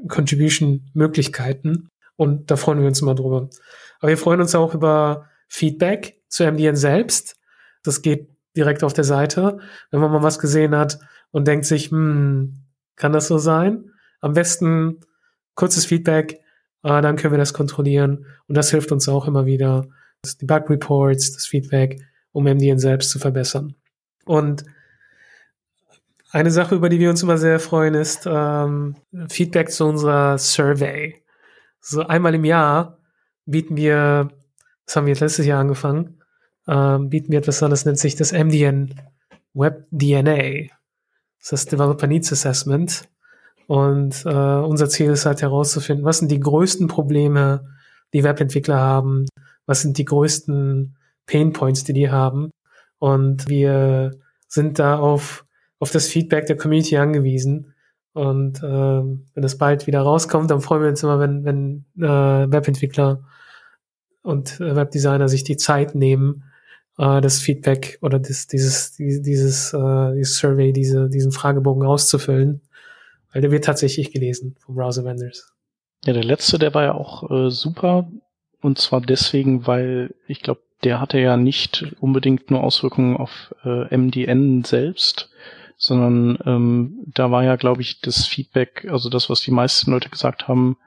[0.09, 3.47] Contribution-Möglichkeiten und da freuen wir uns immer drüber.
[4.01, 7.37] Aber wir freuen uns auch über Feedback zu MDN selbst.
[7.81, 9.59] Das geht direkt auf der Seite,
[9.91, 10.99] wenn man mal was gesehen hat
[11.31, 12.63] und denkt sich, hm,
[12.95, 13.91] kann das so sein?
[14.21, 14.99] Am besten
[15.55, 16.39] kurzes Feedback,
[16.83, 19.87] äh, dann können wir das kontrollieren und das hilft uns auch immer wieder.
[20.39, 22.01] Die Bug Reports, das Feedback,
[22.31, 23.75] um MDN selbst zu verbessern.
[24.25, 24.63] Und
[26.31, 28.95] eine Sache, über die wir uns immer sehr freuen, ist ähm,
[29.29, 31.23] Feedback zu unserer Survey.
[31.79, 32.97] So einmal im Jahr
[33.45, 34.29] bieten wir,
[34.85, 36.22] das haben wir letztes Jahr angefangen,
[36.67, 38.95] ähm, bieten wir etwas an, das nennt sich das MDN
[39.53, 40.69] Web DNA.
[41.39, 43.07] Das ist das Developer Needs Assessment.
[43.67, 47.65] Und äh, unser Ziel ist halt herauszufinden, was sind die größten Probleme,
[48.13, 49.25] die Webentwickler haben,
[49.65, 50.95] was sind die größten
[51.25, 52.51] Pain Points, die die haben.
[52.99, 54.11] Und wir
[54.47, 55.45] sind da auf,
[55.79, 57.73] auf das Feedback der Community angewiesen.
[58.13, 62.51] Und äh, wenn es bald wieder rauskommt, dann freuen wir uns immer, wenn, wenn äh,
[62.51, 63.23] Webentwickler
[64.21, 66.43] und äh, Webdesigner sich die Zeit nehmen,
[66.97, 72.61] äh, das Feedback oder das, dieses, dieses, äh, dieses Survey, diese, diesen Fragebogen auszufüllen.
[73.31, 75.51] Weil der wird tatsächlich gelesen vom Browser Vendors.
[76.05, 78.09] Ja, der letzte, der war ja auch äh, super.
[78.61, 83.95] Und zwar deswegen, weil ich glaube, der hatte ja nicht unbedingt nur Auswirkungen auf äh,
[83.95, 85.29] MDN selbst,
[85.77, 90.09] sondern ähm, da war ja, glaube ich, das Feedback, also das, was die meisten Leute
[90.09, 90.77] gesagt haben,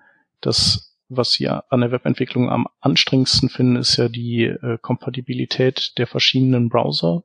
[0.41, 6.07] dass was sie an der Webentwicklung am anstrengendsten finden, ist ja die äh, Kompatibilität der
[6.07, 7.25] verschiedenen Browser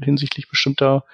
[0.00, 1.04] hinsichtlich bestimmter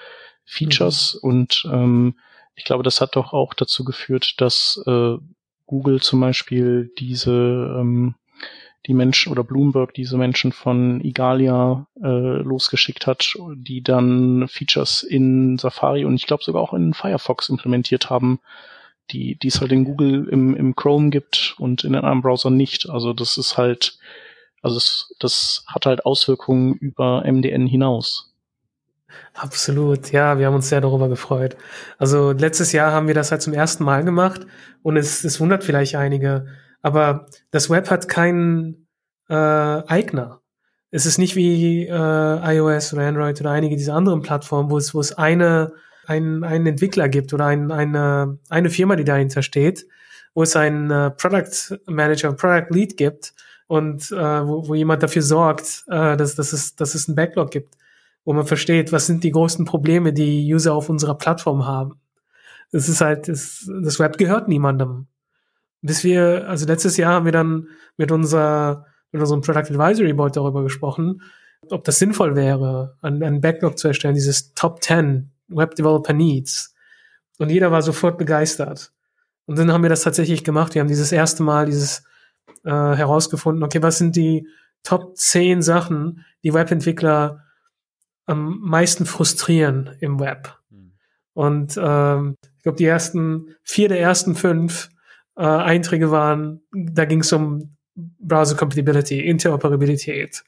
[0.45, 1.21] Features.
[1.23, 1.29] Mhm.
[1.29, 2.19] Und ähm,
[2.55, 5.17] ich glaube, das hat doch auch dazu geführt, dass äh,
[5.67, 7.33] Google zum Beispiel diese
[7.79, 8.15] ähm,
[8.87, 15.59] die Menschen oder Bloomberg diese Menschen von Igalia äh, losgeschickt hat, die dann Features in
[15.59, 18.39] Safari und ich glaube sogar auch in Firefox implementiert haben,
[19.11, 22.89] die, die es halt in Google im, im Chrome gibt und in einem Browser nicht.
[22.89, 23.99] Also das ist halt,
[24.63, 28.33] also das, das hat halt Auswirkungen über MDN hinaus.
[29.35, 31.57] Absolut, ja, wir haben uns sehr darüber gefreut.
[31.99, 34.47] Also letztes Jahr haben wir das halt zum ersten Mal gemacht
[34.83, 36.47] und es, es wundert vielleicht einige,
[36.83, 38.89] aber das Web hat keinen
[39.29, 40.41] äh, Eigner.
[40.91, 44.95] Es ist nicht wie äh, iOS oder Android oder einige dieser anderen Plattformen, wo es,
[44.95, 45.73] wo es eine
[46.07, 49.87] einen, einen Entwickler gibt oder ein, eine, eine Firma, die dahinter steht,
[50.35, 53.35] wo es einen äh, Product Manager, Product Lead gibt
[53.67, 57.51] und äh, wo, wo jemand dafür sorgt, äh, dass, dass, es, dass es ein Backlog
[57.51, 57.77] gibt,
[58.25, 62.01] wo man versteht, was sind die größten Probleme, die User auf unserer Plattform haben.
[62.73, 65.07] Es ist halt, das, das Web gehört niemandem.
[65.83, 70.37] Bis wir, also letztes Jahr haben wir dann mit unserer, mit unserem Product Advisory Board
[70.37, 71.23] darüber gesprochen,
[71.71, 76.75] ob das sinnvoll wäre, einen, einen Backlog zu erstellen, dieses Top 10 Web Developer Needs.
[77.39, 78.93] Und jeder war sofort begeistert.
[79.47, 80.75] Und dann haben wir das tatsächlich gemacht.
[80.75, 82.05] Wir haben dieses erste Mal dieses
[82.65, 84.49] äh, herausgefunden, okay, was sind die
[84.83, 87.45] Top 10 Sachen, die Webentwickler
[88.27, 90.57] am meisten frustrieren im Web.
[90.71, 90.93] Hm.
[91.33, 94.91] Und ähm, ich glaube, die ersten vier der ersten fünf
[95.37, 100.45] äh, Einträge waren, da ging es um Browser Compatibility, Interoperabilität.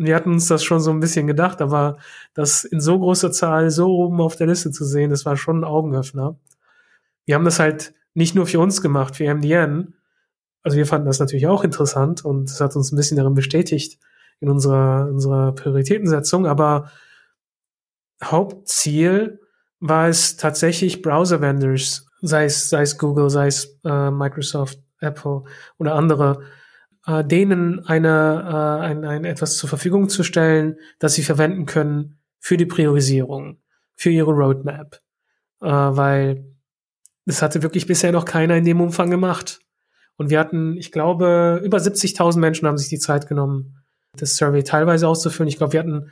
[0.00, 1.98] Wir hatten uns das schon so ein bisschen gedacht, aber
[2.34, 5.60] das in so großer Zahl so oben auf der Liste zu sehen, das war schon
[5.60, 6.38] ein Augenöffner.
[7.26, 9.94] Wir haben das halt nicht nur für uns gemacht, für MDN.
[10.62, 13.98] Also wir fanden das natürlich auch interessant und es hat uns ein bisschen darin bestätigt
[14.40, 16.90] in unserer, unserer Prioritätensetzung, aber
[18.22, 19.40] Hauptziel
[19.80, 25.44] war es tatsächlich Browser-Vendors, sei es, sei es Google, sei es äh, Microsoft, Apple
[25.78, 26.40] oder andere,
[27.06, 32.18] äh, denen eine, äh, ein, ein etwas zur Verfügung zu stellen, das sie verwenden können
[32.40, 33.58] für die Priorisierung,
[33.94, 35.00] für ihre Roadmap.
[35.60, 36.44] Äh, weil
[37.26, 39.60] das hatte wirklich bisher noch keiner in dem Umfang gemacht.
[40.16, 43.82] Und wir hatten, ich glaube, über 70.000 Menschen haben sich die Zeit genommen,
[44.16, 45.48] das Survey teilweise auszufüllen.
[45.48, 46.10] Ich glaube, wir hatten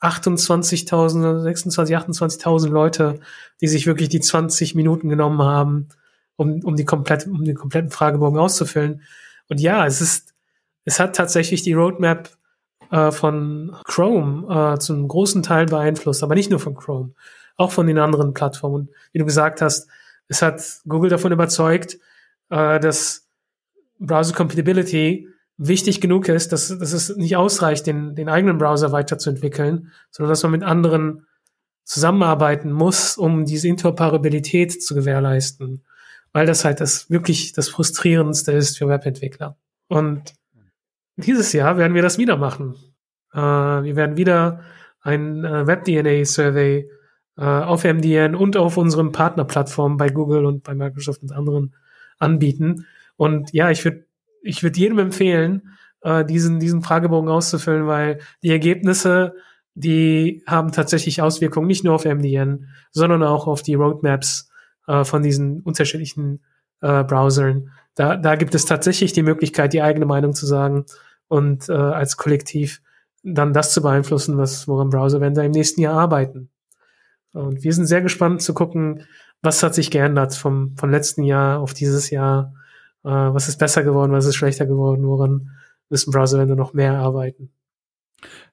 [0.00, 3.20] 28.000, 26, 28.000 Leute,
[3.60, 5.88] die sich wirklich die 20 Minuten genommen haben,
[6.36, 9.02] um, um die komplett, um den kompletten Fragebogen auszufüllen.
[9.48, 10.33] Und ja, es ist,
[10.84, 12.30] es hat tatsächlich die Roadmap
[12.90, 17.12] äh, von Chrome äh, zum großen Teil beeinflusst, aber nicht nur von Chrome,
[17.56, 18.74] auch von den anderen Plattformen.
[18.74, 19.88] Und wie du gesagt hast,
[20.28, 21.98] es hat Google davon überzeugt,
[22.50, 23.28] äh, dass
[23.98, 29.92] Browser Compatibility wichtig genug ist, dass, dass es nicht ausreicht, den, den eigenen Browser weiterzuentwickeln,
[30.10, 31.26] sondern dass man mit anderen
[31.84, 35.84] zusammenarbeiten muss, um diese Interoperabilität zu gewährleisten.
[36.32, 39.56] Weil das halt das wirklich das Frustrierendste ist für Webentwickler.
[39.88, 40.34] Und
[41.16, 42.74] dieses Jahr werden wir das wieder machen.
[43.32, 44.60] Äh, wir werden wieder
[45.00, 46.90] ein äh, Web-DNA-Survey
[47.36, 51.74] äh, auf MDN und auf unseren Partnerplattformen bei Google und bei Microsoft und anderen
[52.18, 52.86] anbieten.
[53.16, 54.06] Und ja, ich würde
[54.44, 55.62] ich würde jedem empfehlen,
[56.02, 59.34] äh, diesen, diesen Fragebogen auszufüllen, weil die Ergebnisse,
[59.74, 64.50] die haben tatsächlich Auswirkungen nicht nur auf MDN, sondern auch auf die Roadmaps
[64.86, 66.44] äh, von diesen unterschiedlichen
[66.82, 67.70] äh, Browsern.
[67.94, 70.84] Da, da gibt es tatsächlich die Möglichkeit, die eigene Meinung zu sagen
[71.28, 72.82] und äh, als Kollektiv
[73.22, 76.50] dann das zu beeinflussen, was woran Browser-Vendor im nächsten Jahr arbeiten.
[77.32, 79.06] Und wir sind sehr gespannt zu gucken,
[79.42, 82.52] was hat sich geändert vom, vom letzten Jahr auf dieses Jahr
[83.04, 85.50] äh, was ist besser geworden, was ist schlechter geworden, woran
[85.90, 87.52] müssen Browserwände noch mehr arbeiten.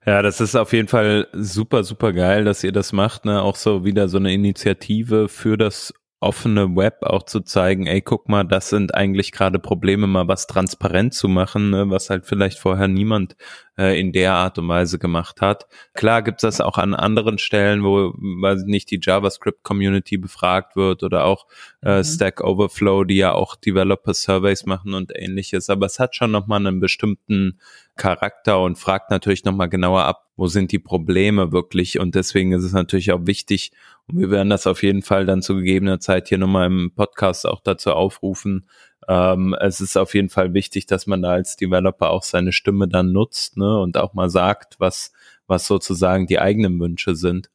[0.05, 3.41] Ja, das ist auf jeden Fall super, super geil, dass ihr das macht, ne?
[3.41, 8.29] Auch so wieder so eine Initiative für das offene Web auch zu zeigen, ey, guck
[8.29, 12.59] mal, das sind eigentlich gerade Probleme, mal was transparent zu machen, ne, was halt vielleicht
[12.59, 13.35] vorher niemand
[13.75, 15.65] äh, in der Art und Weise gemacht hat.
[15.95, 21.25] Klar gibt's das auch an anderen Stellen, wo, weiß nicht, die JavaScript-Community befragt wird oder
[21.25, 21.47] auch
[21.83, 22.03] äh, mhm.
[22.03, 25.69] Stack Overflow, die ja auch Developer-Surveys machen und ähnliches.
[25.69, 27.59] Aber es hat schon nochmal einen bestimmten
[27.95, 31.99] Charakter und fragt natürlich nochmal genauer ab, wo sind die Probleme wirklich.
[31.99, 33.71] Und deswegen ist es natürlich auch wichtig,
[34.07, 37.47] und wir werden das auf jeden Fall dann zu gegebener Zeit hier nochmal im Podcast
[37.47, 38.67] auch dazu aufrufen.
[39.07, 42.87] Ähm, es ist auf jeden Fall wichtig, dass man da als Developer auch seine Stimme
[42.87, 45.11] dann nutzt ne, und auch mal sagt, was,
[45.47, 47.49] was sozusagen die eigenen Wünsche sind.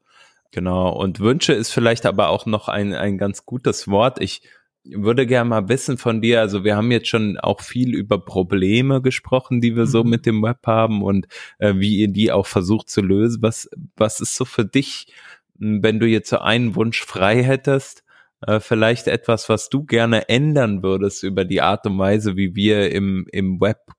[0.53, 0.91] Genau.
[0.91, 4.21] Und Wünsche ist vielleicht aber auch noch ein, ein ganz gutes Wort.
[4.21, 4.43] Ich
[4.85, 9.03] würde gerne mal wissen von dir, also wir haben jetzt schon auch viel über Probleme
[9.03, 9.89] gesprochen, die wir mhm.
[9.89, 11.27] so mit dem Web haben und
[11.59, 13.43] äh, wie ihr die auch versucht zu lösen.
[13.43, 15.13] Was, was ist so für dich,
[15.59, 18.05] wenn du jetzt so einen Wunsch frei hättest,
[18.47, 22.93] äh, vielleicht etwas, was du gerne ändern würdest über die Art und Weise, wie wir
[22.93, 23.93] im, im Web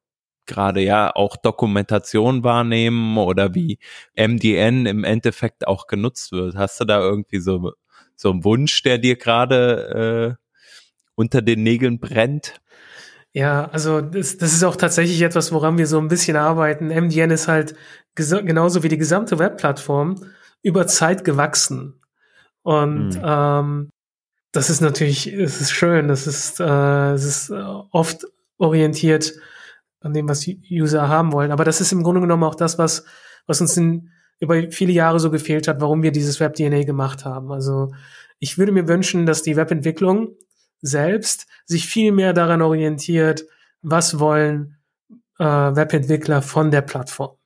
[0.47, 3.79] gerade ja auch Dokumentation wahrnehmen oder wie
[4.15, 6.55] MDN im Endeffekt auch genutzt wird.
[6.55, 7.73] Hast du da irgendwie so,
[8.15, 10.43] so einen Wunsch, der dir gerade äh,
[11.15, 12.61] unter den Nägeln brennt?
[13.33, 16.87] Ja, also das, das ist auch tatsächlich etwas, woran wir so ein bisschen arbeiten.
[16.87, 17.75] MDN ist halt
[18.15, 20.15] genauso wie die gesamte Webplattform
[20.63, 22.01] über Zeit gewachsen.
[22.63, 23.21] Und hm.
[23.23, 23.89] ähm,
[24.51, 28.25] das ist natürlich, es ist schön, das ist, äh, es ist äh, oft
[28.57, 29.33] orientiert
[30.01, 31.51] an dem, was User haben wollen.
[31.51, 33.05] Aber das ist im Grunde genommen auch das, was,
[33.45, 37.51] was uns in, über viele Jahre so gefehlt hat, warum wir dieses Web-DNA gemacht haben.
[37.51, 37.91] Also
[38.39, 40.35] ich würde mir wünschen, dass die Webentwicklung
[40.81, 43.45] selbst sich viel mehr daran orientiert,
[43.81, 44.77] was wollen
[45.39, 47.37] äh, Webentwickler von der Plattform.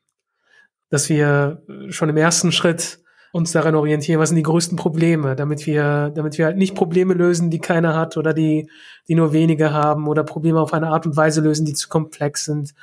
[0.89, 3.00] Dass wir schon im ersten Schritt
[3.31, 7.13] uns daran orientieren, was sind die größten Probleme, damit wir, damit wir halt nicht Probleme
[7.13, 8.69] lösen, die keiner hat oder die,
[9.07, 12.45] die nur wenige haben oder Probleme auf eine Art und Weise lösen, die zu komplex
[12.45, 12.73] sind,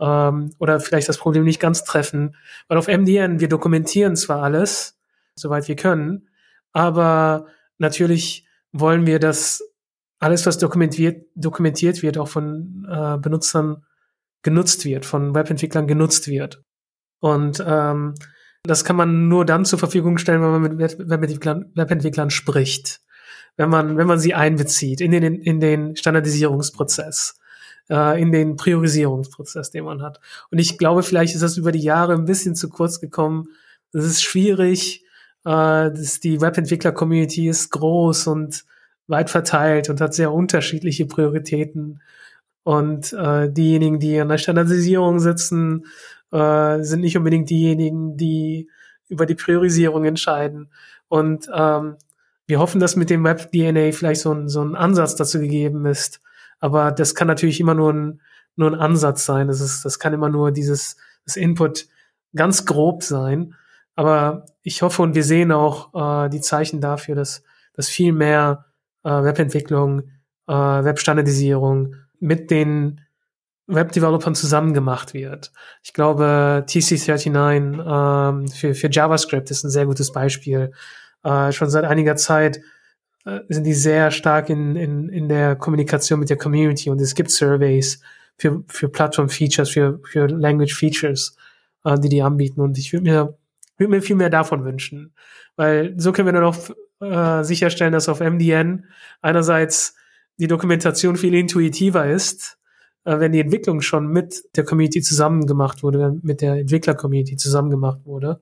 [0.00, 2.36] ähm, oder vielleicht das Problem nicht ganz treffen.
[2.68, 4.98] Weil auf MDN, wir dokumentieren zwar alles,
[5.34, 6.28] soweit wir können,
[6.72, 7.46] aber
[7.78, 9.62] natürlich wollen wir, dass
[10.18, 13.84] alles, was dokumentiert, dokumentiert wird, auch von äh, Benutzern
[14.42, 16.62] genutzt wird, von Webentwicklern genutzt wird.
[17.20, 18.14] Und ähm,
[18.66, 20.98] das kann man nur dann zur Verfügung stellen, wenn man mit
[21.76, 23.02] Webentwicklern, spricht.
[23.56, 27.38] Wenn man, wenn man sie einbezieht in den, in den Standardisierungsprozess,
[27.88, 30.18] äh, in den Priorisierungsprozess, den man hat.
[30.50, 33.48] Und ich glaube, vielleicht ist das über die Jahre ein bisschen zu kurz gekommen.
[33.92, 35.04] Es ist schwierig,
[35.44, 38.64] äh, dass die Webentwickler-Community ist groß und
[39.06, 42.00] weit verteilt und hat sehr unterschiedliche Prioritäten.
[42.64, 45.84] Und äh, diejenigen, die an der Standardisierung sitzen,
[46.34, 48.68] äh, sind nicht unbedingt diejenigen, die
[49.08, 50.70] über die Priorisierung entscheiden.
[51.08, 51.96] Und ähm,
[52.46, 56.20] wir hoffen, dass mit dem Web-DNA vielleicht so ein, so ein Ansatz dazu gegeben ist.
[56.58, 58.20] Aber das kann natürlich immer nur ein,
[58.56, 59.46] nur ein Ansatz sein.
[59.46, 61.86] Das, ist, das kann immer nur dieses das Input
[62.34, 63.54] ganz grob sein.
[63.94, 68.66] Aber ich hoffe und wir sehen auch äh, die Zeichen dafür, dass, dass viel mehr
[69.04, 70.10] äh, Webentwicklung,
[70.48, 73.00] äh, Webstandardisierung mit den
[73.66, 75.52] Webdevelopern zusammen gemacht wird.
[75.82, 80.72] Ich glaube, TC39 ähm, für, für JavaScript ist ein sehr gutes Beispiel.
[81.22, 82.60] Äh, schon seit einiger Zeit
[83.24, 87.14] äh, sind die sehr stark in, in, in der Kommunikation mit der Community und es
[87.14, 88.00] gibt Surveys
[88.36, 91.36] für, für Plattform-Features, für, für Language-Features,
[91.84, 93.38] äh, die die anbieten und ich würde mir,
[93.78, 95.14] würde mir viel mehr davon wünschen,
[95.56, 96.58] weil so können wir dann auch
[97.00, 98.84] äh, sicherstellen, dass auf MDN
[99.22, 99.96] einerseits
[100.36, 102.58] die Dokumentation viel intuitiver ist,
[103.04, 108.00] wenn die Entwicklung schon mit der Community zusammen gemacht wurde, mit der Entwickler-Community zusammen gemacht
[108.04, 108.40] wurde.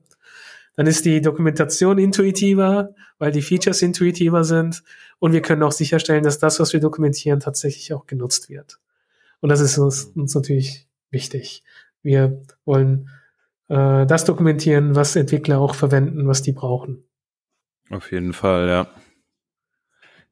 [0.75, 4.83] Dann ist die Dokumentation intuitiver, weil die Features intuitiver sind
[5.19, 8.79] und wir können auch sicherstellen, dass das, was wir dokumentieren, tatsächlich auch genutzt wird.
[9.39, 11.63] Und das ist uns, uns natürlich wichtig.
[12.01, 13.09] Wir wollen
[13.67, 17.03] äh, das dokumentieren, was Entwickler auch verwenden, was die brauchen.
[17.89, 18.87] Auf jeden Fall, ja.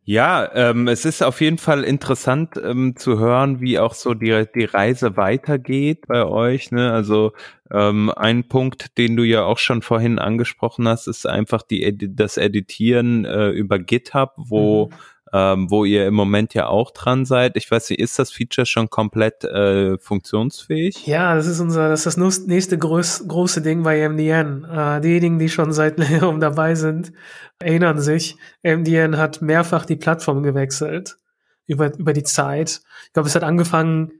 [0.04, 4.45] Ja, ähm, es ist auf jeden Fall interessant ähm, zu hören, wie auch so die,
[4.56, 6.72] die Reise weitergeht bei euch.
[6.72, 6.91] Ne?
[6.91, 7.34] Also
[7.72, 12.38] ähm, ein Punkt, den du ja auch schon vorhin angesprochen hast, ist einfach die das
[12.38, 14.95] Editieren äh, über GitHub, wo mhm
[15.34, 17.55] ähm, wo ihr im Moment ja auch dran seid.
[17.55, 21.07] Ich weiß nicht, ist das Feature schon komplett äh, funktionsfähig?
[21.07, 24.65] Ja, das ist unser, das ist das nächste groß, große Ding bei MDN.
[24.65, 27.13] Äh, diejenigen, die schon seit längerem dabei sind,
[27.59, 31.17] erinnern sich, MDN hat mehrfach die Plattform gewechselt
[31.65, 32.82] über, über die Zeit.
[33.05, 34.11] Ich glaube, es hat angefangen,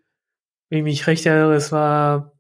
[0.70, 2.32] wenn ich mich recht erinnere, es war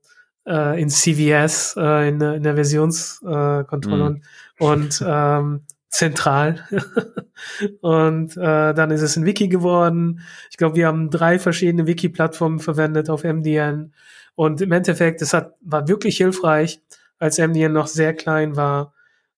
[0.47, 4.21] äh, in CVS, äh, in, in der Versionskontrolle mm.
[4.59, 6.65] und ähm, zentral.
[7.81, 10.21] und äh, dann ist es ein Wiki geworden.
[10.49, 13.93] Ich glaube, wir haben drei verschiedene Wiki-Plattformen verwendet auf MDN.
[14.35, 16.81] Und im Endeffekt, es hat, war wirklich hilfreich,
[17.19, 18.93] als MDN noch sehr klein war,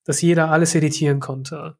[0.06, 1.76] dass jeder alles editieren konnte.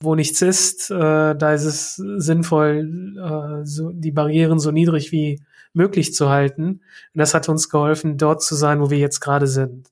[0.00, 5.42] Wo nichts ist, äh, da ist es sinnvoll, äh, so, die Barrieren so niedrig wie
[5.72, 6.64] möglich zu halten.
[6.64, 6.80] Und
[7.18, 9.90] das hat uns geholfen, dort zu sein, wo wir jetzt gerade sind.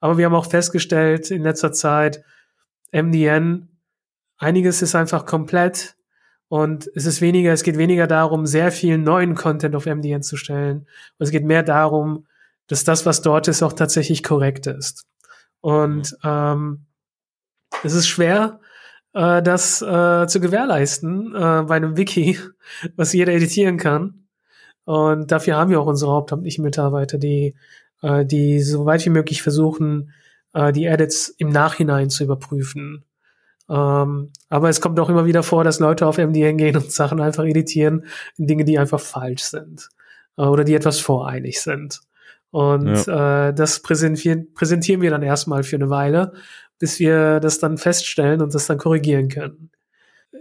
[0.00, 2.24] Aber wir haben auch festgestellt in letzter Zeit,
[2.96, 3.68] MDN,
[4.38, 5.96] einiges ist einfach komplett
[6.48, 10.36] und es ist weniger, es geht weniger darum, sehr viel neuen Content auf MDN zu
[10.36, 10.86] stellen.
[11.18, 12.26] Und es geht mehr darum,
[12.68, 15.04] dass das, was dort ist, auch tatsächlich korrekt ist.
[15.60, 16.86] Und ähm,
[17.82, 18.60] es ist schwer,
[19.12, 22.38] äh, das äh, zu gewährleisten äh, bei einem Wiki,
[22.96, 24.26] was jeder editieren kann.
[24.84, 27.56] Und dafür haben wir auch unsere hauptamtlichen Mitarbeiter, die,
[28.02, 30.12] äh, die so weit wie möglich versuchen,
[30.56, 33.04] äh, die Edits im Nachhinein zu überprüfen.
[33.68, 37.20] Ähm, aber es kommt auch immer wieder vor, dass Leute auf MDN gehen und Sachen
[37.20, 38.06] einfach editieren,
[38.38, 39.88] Dinge, die einfach falsch sind
[40.38, 42.00] äh, oder die etwas voreilig sind.
[42.50, 43.48] Und ja.
[43.48, 46.32] äh, das präsentieren, präsentieren wir dann erstmal für eine Weile,
[46.78, 49.70] bis wir das dann feststellen und das dann korrigieren können.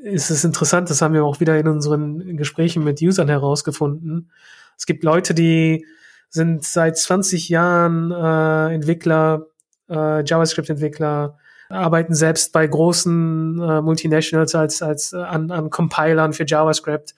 [0.04, 4.32] Es ist interessant, das haben wir auch wieder in unseren Gesprächen mit Usern herausgefunden.
[4.78, 5.86] Es gibt Leute, die
[6.30, 9.48] sind seit 20 Jahren äh, Entwickler
[9.90, 11.38] äh, JavaScript-Entwickler
[11.70, 17.16] arbeiten selbst bei großen äh, Multinationals als, als äh, an, an Compilern für JavaScript,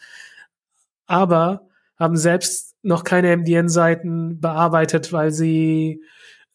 [1.06, 6.02] aber haben selbst noch keine MDN-Seiten bearbeitet, weil sie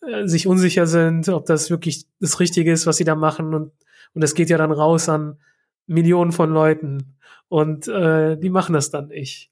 [0.07, 3.55] äh, sich unsicher sind, ob das wirklich das Richtige ist, was sie da machen.
[3.55, 3.73] Und,
[4.15, 5.39] und das geht ja dann raus an
[5.87, 7.17] Millionen von Leuten.
[7.49, 9.52] Und äh, die machen das dann nicht.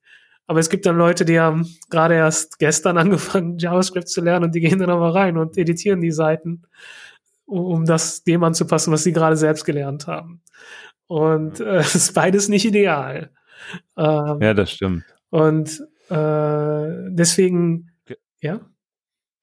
[0.51, 4.55] Aber es gibt dann Leute, die haben gerade erst gestern angefangen, JavaScript zu lernen und
[4.57, 6.65] die gehen dann aber rein und editieren die Seiten,
[7.47, 10.43] um das dem anzupassen, was sie gerade selbst gelernt haben.
[11.07, 13.31] Und äh, es ist beides nicht ideal.
[13.97, 15.05] Ähm, ja, das stimmt.
[15.29, 17.93] Und äh, deswegen
[18.41, 18.59] Ja?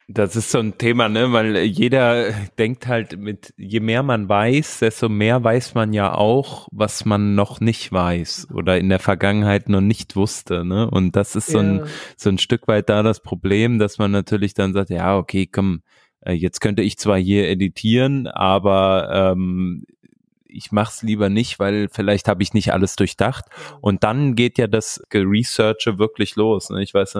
[0.09, 4.79] Das ist so ein Thema, ne, weil jeder denkt halt mit, je mehr man weiß,
[4.79, 9.67] desto mehr weiß man ja auch, was man noch nicht weiß oder in der Vergangenheit
[9.67, 10.89] noch nicht wusste, ne?
[10.89, 11.83] Und das ist so ein,
[12.15, 15.81] so ein Stück weit da das Problem, dass man natürlich dann sagt, ja, okay, komm,
[16.21, 19.83] äh, jetzt könnte ich zwar hier editieren, aber ähm,
[20.45, 23.45] ich mach's lieber nicht, weil vielleicht habe ich nicht alles durchdacht.
[23.81, 26.69] Und dann geht ja das Researche wirklich los.
[26.69, 26.81] Ne?
[26.81, 27.15] Ich weiß,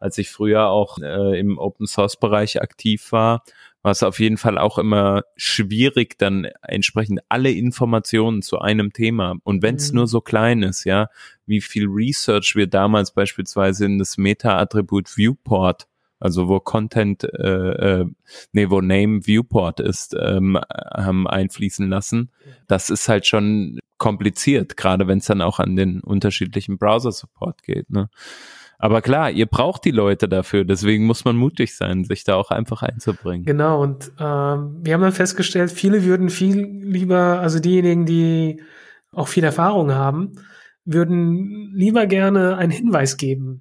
[0.00, 3.44] als ich früher auch äh, im Open Source Bereich aktiv war,
[3.82, 9.36] war es auf jeden Fall auch immer schwierig, dann entsprechend alle Informationen zu einem Thema.
[9.44, 9.96] Und wenn es mhm.
[9.96, 11.08] nur so klein ist, ja,
[11.46, 15.86] wie viel Research wir damals beispielsweise in das Meta-Attribut Viewport
[16.20, 18.06] also wo Content, äh, äh,
[18.52, 22.30] nee, wo Name Viewport ist, ähm, haben einfließen lassen.
[22.68, 27.90] Das ist halt schon kompliziert, gerade wenn es dann auch an den unterschiedlichen Browser-Support geht.
[27.90, 28.10] Ne?
[28.82, 32.50] Aber klar, ihr braucht die Leute dafür, deswegen muss man mutig sein, sich da auch
[32.50, 33.44] einfach einzubringen.
[33.44, 38.62] Genau, und ähm, wir haben dann festgestellt, viele würden viel lieber, also diejenigen, die
[39.12, 40.32] auch viel Erfahrung haben,
[40.86, 43.60] würden lieber gerne einen Hinweis geben.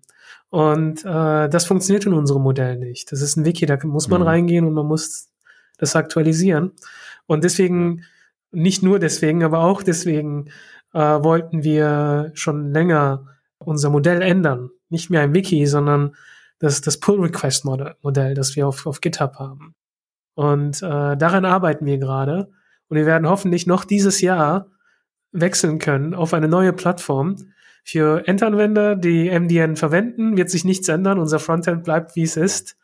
[0.52, 3.12] Und äh, das funktioniert in unserem Modell nicht.
[3.12, 4.28] Das ist ein Wiki, da muss man mhm.
[4.28, 5.28] reingehen und man muss
[5.78, 6.72] das aktualisieren.
[7.26, 8.06] Und deswegen,
[8.52, 10.46] nicht nur deswegen, aber auch deswegen
[10.94, 13.26] äh, wollten wir schon länger
[13.58, 16.16] unser Modell ändern nicht mehr ein Wiki, sondern
[16.60, 19.76] das, das Pull-Request-Modell, das wir auf, auf GitHub haben.
[20.36, 22.52] Und äh, daran arbeiten wir gerade.
[22.88, 24.68] Und wir werden hoffentlich noch dieses Jahr
[25.32, 27.36] wechseln können auf eine neue Plattform.
[27.84, 31.20] Für Endanwender, die MDN verwenden, wird sich nichts ändern.
[31.20, 32.78] Unser Frontend bleibt, wie es ist.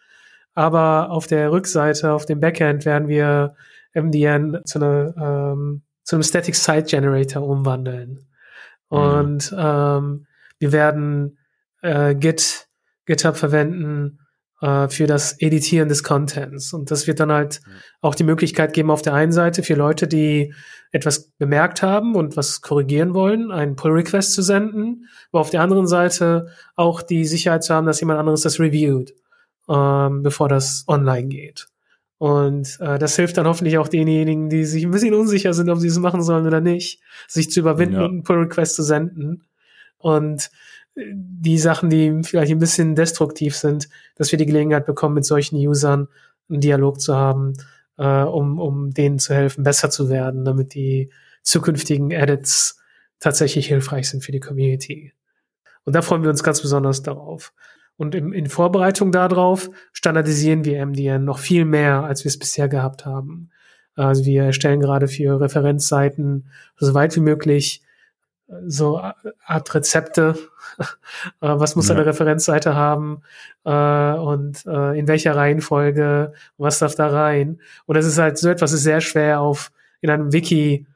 [0.53, 3.55] Aber auf der Rückseite, auf dem Backend, werden wir
[3.93, 8.25] MDN zu, einer, ähm, zu einem Static Site Generator umwandeln.
[8.89, 8.97] Mhm.
[8.97, 10.27] Und ähm,
[10.59, 11.37] wir werden
[11.85, 12.67] äh, Git,
[13.05, 14.19] GitHub verwenden
[14.61, 16.73] äh, für das Editieren des Contents.
[16.73, 17.71] Und das wird dann halt mhm.
[18.01, 20.53] auch die Möglichkeit geben, auf der einen Seite für Leute, die
[20.91, 25.87] etwas bemerkt haben und was korrigieren wollen, einen Pull-Request zu senden, aber auf der anderen
[25.87, 29.13] Seite auch die Sicherheit zu haben, dass jemand anderes das reviewt,
[29.69, 31.67] ähm, bevor das online geht.
[32.17, 35.79] Und äh, das hilft dann hoffentlich auch denjenigen, die sich ein bisschen unsicher sind, ob
[35.79, 38.05] sie es machen sollen oder nicht, sich zu überwinden ja.
[38.05, 39.43] und einen Pull-Request zu senden.
[39.97, 40.49] Und
[40.95, 45.57] die Sachen, die vielleicht ein bisschen destruktiv sind, dass wir die Gelegenheit bekommen, mit solchen
[45.57, 46.07] Usern
[46.49, 47.53] einen Dialog zu haben,
[47.97, 51.11] äh, um, um denen zu helfen, besser zu werden, damit die
[51.43, 52.79] zukünftigen Edits
[53.19, 55.13] tatsächlich hilfreich sind für die Community.
[55.83, 57.53] Und da freuen wir uns ganz besonders darauf.
[57.97, 62.67] Und im, in Vorbereitung darauf standardisieren wir MDN noch viel mehr, als wir es bisher
[62.67, 63.49] gehabt haben.
[63.95, 67.81] Also wir erstellen gerade für Referenzseiten so weit wie möglich
[68.67, 70.35] so Art Rezepte,
[70.79, 70.83] äh,
[71.39, 71.95] was muss ja.
[71.95, 73.21] eine Referenzseite haben
[73.63, 77.59] äh, und äh, in welcher Reihenfolge, was darf da rein.
[77.85, 79.71] Und das ist halt so etwas, ist sehr schwer auf
[80.01, 80.87] in einem Wiki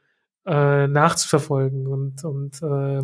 [0.42, 3.02] nachzuverfolgen und, und äh,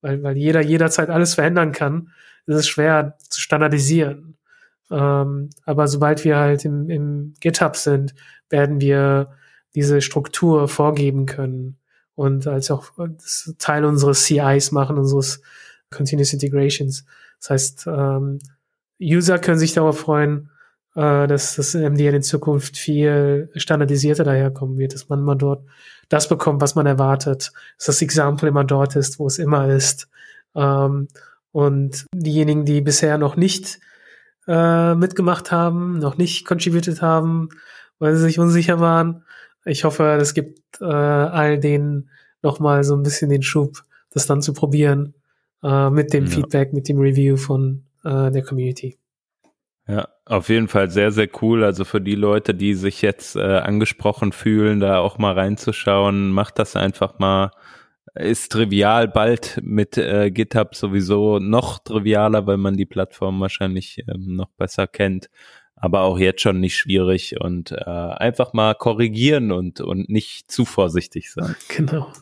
[0.00, 2.08] weil, weil jeder jederzeit alles verändern kann,
[2.46, 4.36] ist es schwer zu standardisieren.
[4.90, 8.14] Ähm, aber sobald wir halt im, im GitHub sind,
[8.48, 9.36] werden wir
[9.74, 11.78] diese Struktur vorgeben können
[12.14, 12.90] und als auch
[13.58, 15.40] Teil unseres CIs machen, unseres
[15.90, 17.04] Continuous Integrations.
[17.40, 18.38] Das heißt, ähm,
[19.00, 20.50] User können sich darauf freuen,
[20.94, 25.64] äh, dass das MDN in Zukunft viel standardisierter daherkommen wird, dass man immer dort
[26.08, 30.08] das bekommt, was man erwartet, dass das Example immer dort ist, wo es immer ist.
[30.54, 31.08] Ähm,
[31.50, 33.80] und diejenigen, die bisher noch nicht
[34.46, 37.48] äh, mitgemacht haben, noch nicht contributed haben,
[37.98, 39.24] weil sie sich unsicher waren,
[39.64, 42.10] ich hoffe, es gibt äh, all denen
[42.42, 45.14] nochmal so ein bisschen den Schub, das dann zu probieren
[45.62, 46.30] äh, mit dem ja.
[46.30, 48.98] Feedback, mit dem Review von äh, der Community.
[49.88, 51.64] Ja, auf jeden Fall sehr, sehr cool.
[51.64, 56.58] Also für die Leute, die sich jetzt äh, angesprochen fühlen, da auch mal reinzuschauen, macht
[56.58, 57.50] das einfach mal.
[58.14, 64.36] Ist trivial, bald mit äh, GitHub sowieso noch trivialer, weil man die Plattform wahrscheinlich ähm,
[64.36, 65.30] noch besser kennt
[65.82, 70.64] aber auch jetzt schon nicht schwierig und äh, einfach mal korrigieren und, und nicht zu
[70.64, 71.56] vorsichtig sein.
[71.68, 72.12] Genau.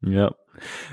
[0.00, 0.34] Ja.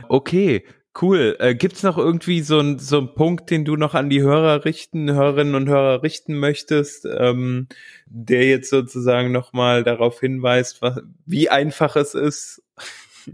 [0.07, 0.65] Okay,
[0.99, 1.35] cool.
[1.39, 4.65] Äh, gibt's noch irgendwie so ein so ein Punkt, den du noch an die Hörer
[4.65, 7.67] richten, Hörerinnen und Hörer richten möchtest, ähm,
[8.07, 12.63] der jetzt sozusagen nochmal darauf hinweist, was, wie einfach es ist?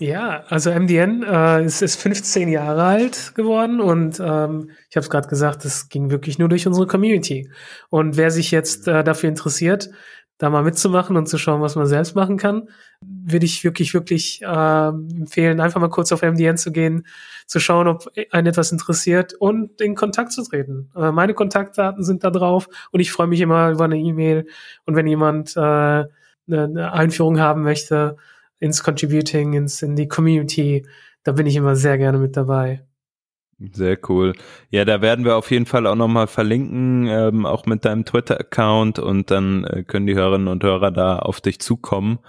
[0.00, 5.10] Ja, also MDN äh, ist, ist 15 Jahre alt geworden und ähm, ich habe es
[5.10, 7.50] gerade gesagt, es ging wirklich nur durch unsere Community.
[7.90, 9.90] Und wer sich jetzt äh, dafür interessiert,
[10.38, 12.70] da mal mitzumachen und zu schauen, was man selbst machen kann,
[13.02, 17.06] würde ich wirklich, wirklich äh, empfehlen, einfach mal kurz auf MDN zu gehen,
[17.46, 20.90] zu schauen, ob einen etwas interessiert und in Kontakt zu treten.
[20.96, 24.46] Äh, meine Kontaktdaten sind da drauf und ich freue mich immer über eine E-Mail
[24.86, 26.08] und wenn jemand äh, eine,
[26.48, 28.16] eine Einführung haben möchte
[28.60, 30.86] ins Contributing, ins in die Community,
[31.24, 32.86] da bin ich immer sehr gerne mit dabei.
[33.72, 34.32] Sehr cool.
[34.70, 38.98] Ja, da werden wir auf jeden Fall auch nochmal verlinken, ähm, auch mit deinem Twitter-Account
[38.98, 42.20] und dann äh, können die Hörerinnen und Hörer da auf dich zukommen.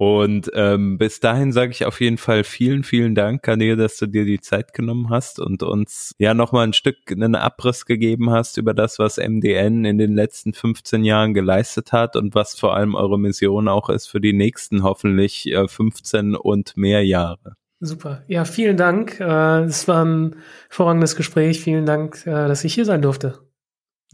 [0.00, 4.06] Und ähm, bis dahin sage ich auf jeden Fall vielen, vielen Dank, Kanil, dass du
[4.06, 8.56] dir die Zeit genommen hast und uns ja nochmal ein Stück einen Abriss gegeben hast
[8.56, 12.94] über das, was MDN in den letzten 15 Jahren geleistet hat und was vor allem
[12.94, 17.56] eure Mission auch ist für die nächsten hoffentlich äh, 15 und mehr Jahre.
[17.80, 18.24] Super.
[18.26, 19.20] Ja, vielen Dank.
[19.20, 20.36] Äh, es war ein
[20.70, 21.60] hervorragendes Gespräch.
[21.60, 23.49] Vielen Dank, äh, dass ich hier sein durfte.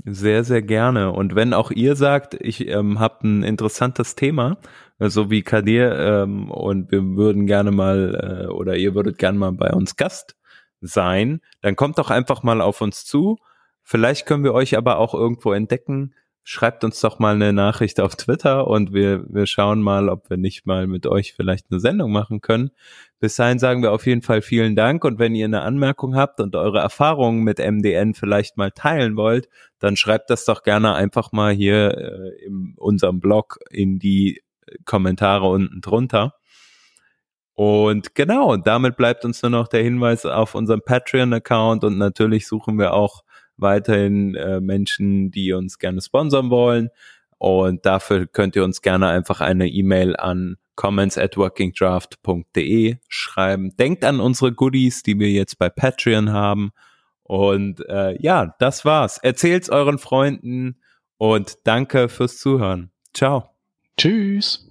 [0.05, 1.13] Sehr, sehr gerne.
[1.13, 4.59] Und wenn auch ihr sagt, ich ähm, habe ein interessantes Thema,
[4.99, 9.39] äh, so wie Kadir, ähm, und wir würden gerne mal äh, oder ihr würdet gerne
[9.39, 10.37] mal bei uns Gast
[10.81, 13.39] sein, dann kommt doch einfach mal auf uns zu.
[13.83, 16.13] Vielleicht können wir euch aber auch irgendwo entdecken
[16.49, 20.37] schreibt uns doch mal eine Nachricht auf Twitter und wir, wir schauen mal, ob wir
[20.37, 22.71] nicht mal mit euch vielleicht eine Sendung machen können.
[23.19, 26.39] Bis dahin sagen wir auf jeden Fall vielen Dank und wenn ihr eine Anmerkung habt
[26.39, 29.49] und eure Erfahrungen mit MDN vielleicht mal teilen wollt,
[29.81, 34.41] dann schreibt das doch gerne einfach mal hier äh, in unserem Blog in die
[34.85, 36.35] Kommentare unten drunter.
[37.55, 42.79] Und genau, damit bleibt uns nur noch der Hinweis auf unserem Patreon-Account und natürlich suchen
[42.79, 43.25] wir auch
[43.57, 46.91] weiterhin äh, Menschen, die uns gerne sponsern wollen.
[47.39, 53.77] Und dafür könnt ihr uns gerne einfach eine E-Mail an comments at workingdraft.de schreiben.
[53.77, 56.71] Denkt an unsere Goodies, die wir jetzt bei Patreon haben.
[57.23, 59.19] Und äh, ja, das war's.
[59.19, 60.81] Erzählt's euren Freunden
[61.19, 62.91] und danke fürs Zuhören.
[63.13, 63.51] Ciao.
[63.97, 64.66] Tschüss.